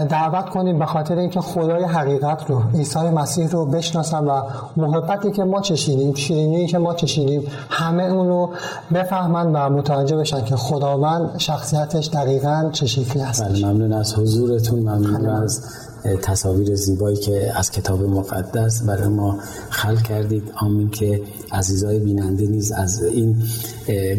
دعوت 0.09 0.49
کنیم 0.49 0.79
به 0.79 0.85
خاطر 0.85 1.17
اینکه 1.17 1.41
خدای 1.41 1.83
حقیقت 1.83 2.49
رو 2.49 2.61
عیسی 2.73 2.99
مسیح 2.99 3.49
رو 3.49 3.65
بشناسن 3.65 4.25
و 4.25 4.41
محبتی 4.77 5.31
که 5.31 5.43
ما 5.43 5.61
چشیدیم 5.61 6.13
شیرینی 6.13 6.67
که 6.67 6.77
ما 6.77 6.93
چشیدیم 6.93 7.51
همه 7.69 8.03
اون 8.03 8.27
رو 8.27 8.49
بفهمن 8.93 9.53
و 9.53 9.68
و 9.69 9.71
متوجه 9.71 10.17
بشن 10.17 10.43
که 10.45 10.55
خداوند 10.55 11.37
شخصیتش 11.37 12.07
دقیقا 12.07 12.69
چه 12.73 12.85
شکلی 12.85 13.23
هست. 13.23 13.43
بله 13.43 13.65
ممنون 13.65 13.93
از 13.93 14.15
حضورتون 14.15 14.79
ممنون 14.79 15.25
از 15.25 15.61
تصاویر 16.21 16.75
زیبایی 16.75 17.17
که 17.17 17.51
از 17.55 17.71
کتاب 17.71 18.03
مقدس 18.03 18.83
برای 18.83 19.07
ما 19.07 19.39
خلق 19.69 20.01
کردید. 20.01 20.51
آمین 20.61 20.89
که 20.89 21.21
عزیزای 21.51 21.99
بیننده 21.99 22.47
نیز 22.47 22.71
از 22.71 23.03
این 23.03 23.43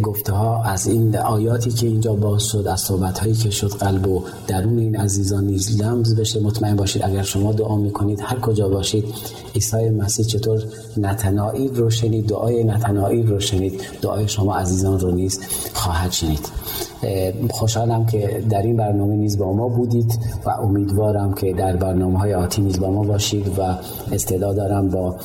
گفته 0.02 0.32
ها 0.32 0.62
از 0.62 0.86
این 0.86 1.16
آیاتی 1.16 1.70
که 1.70 1.86
اینجا 1.86 2.14
باز 2.14 2.42
شد 2.42 2.66
از 2.66 2.80
صحبت 2.80 3.18
هایی 3.18 3.34
که 3.34 3.50
شد 3.50 3.70
قلب 3.70 4.08
و 4.08 4.24
درون 4.46 4.78
این 4.78 4.96
عزیزان 4.96 5.44
نیز 5.44 5.82
لمز 5.82 6.16
بشه. 6.16 6.40
مطمئن 6.40 6.76
باشید 6.76 7.02
اگر 7.04 7.22
شما 7.22 7.52
دعا 7.52 7.76
می‌کنید 7.76 8.20
هر 8.22 8.40
کجا 8.40 8.68
باشید 8.68 9.04
عیسی 9.54 9.90
مسیح 9.90 10.26
چطور 10.26 10.64
نتنائیل 10.96 11.74
رو 11.74 11.90
شنید 11.90 12.28
دعای 12.28 12.64
نتنائیل 12.64 13.26
رو 13.26 13.40
شنید 13.40 13.80
دعای 14.02 14.28
شما 14.28 14.56
عزیزان 14.56 15.00
رو 15.00 15.10
نیز 15.10 15.40
خواهد 15.74 16.12
شنید. 16.12 16.48
خوشحالم 17.50 18.06
که 18.06 18.44
در 18.50 18.62
این 18.62 18.76
برنامه 18.76 19.16
نیز 19.16 19.38
با 19.38 19.52
ما 19.52 19.68
بودید 19.68 20.18
و 20.46 20.50
امیدوارم 20.50 21.34
که 21.34 21.52
در 21.52 21.76
برنامه 21.76 22.18
های 22.18 22.34
آتی 22.34 22.62
نیز 22.62 22.80
با 22.80 22.90
ما 22.90 23.02
باشید 23.02 23.58
و 23.58 23.62
استعداد 24.12 24.56
دارم 24.56 24.88
با 24.88 25.16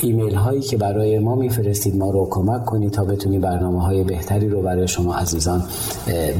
ایمیل 0.00 0.34
هایی 0.34 0.60
که 0.60 0.76
برای 0.76 1.18
ما 1.18 1.34
میفرستید 1.34 1.96
ما 1.96 2.10
رو 2.10 2.28
کمک 2.30 2.64
کنید 2.64 2.92
تا 2.92 3.04
بتونید 3.04 3.40
برنامه 3.40 3.82
های 3.82 4.04
بهتری 4.04 4.48
رو 4.48 4.62
برای 4.62 4.88
شما 4.88 5.14
عزیزان 5.14 5.62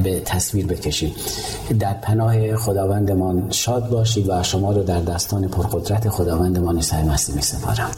به 0.03 0.21
تصویر 0.25 0.67
بکشید. 0.67 1.13
در 1.79 1.93
پناه 1.93 2.55
خداوندمان 2.55 3.51
شاد 3.51 3.89
باشید 3.89 4.29
و 4.29 4.43
شما 4.43 4.71
رو 4.71 4.83
در 4.83 5.01
دستان 5.01 5.47
پرقدرت 5.47 6.09
خداوندمان 6.09 6.75
عیسی 6.75 6.95
مسیح 6.95 7.35
می 7.35 7.41
سپارم 7.41 7.91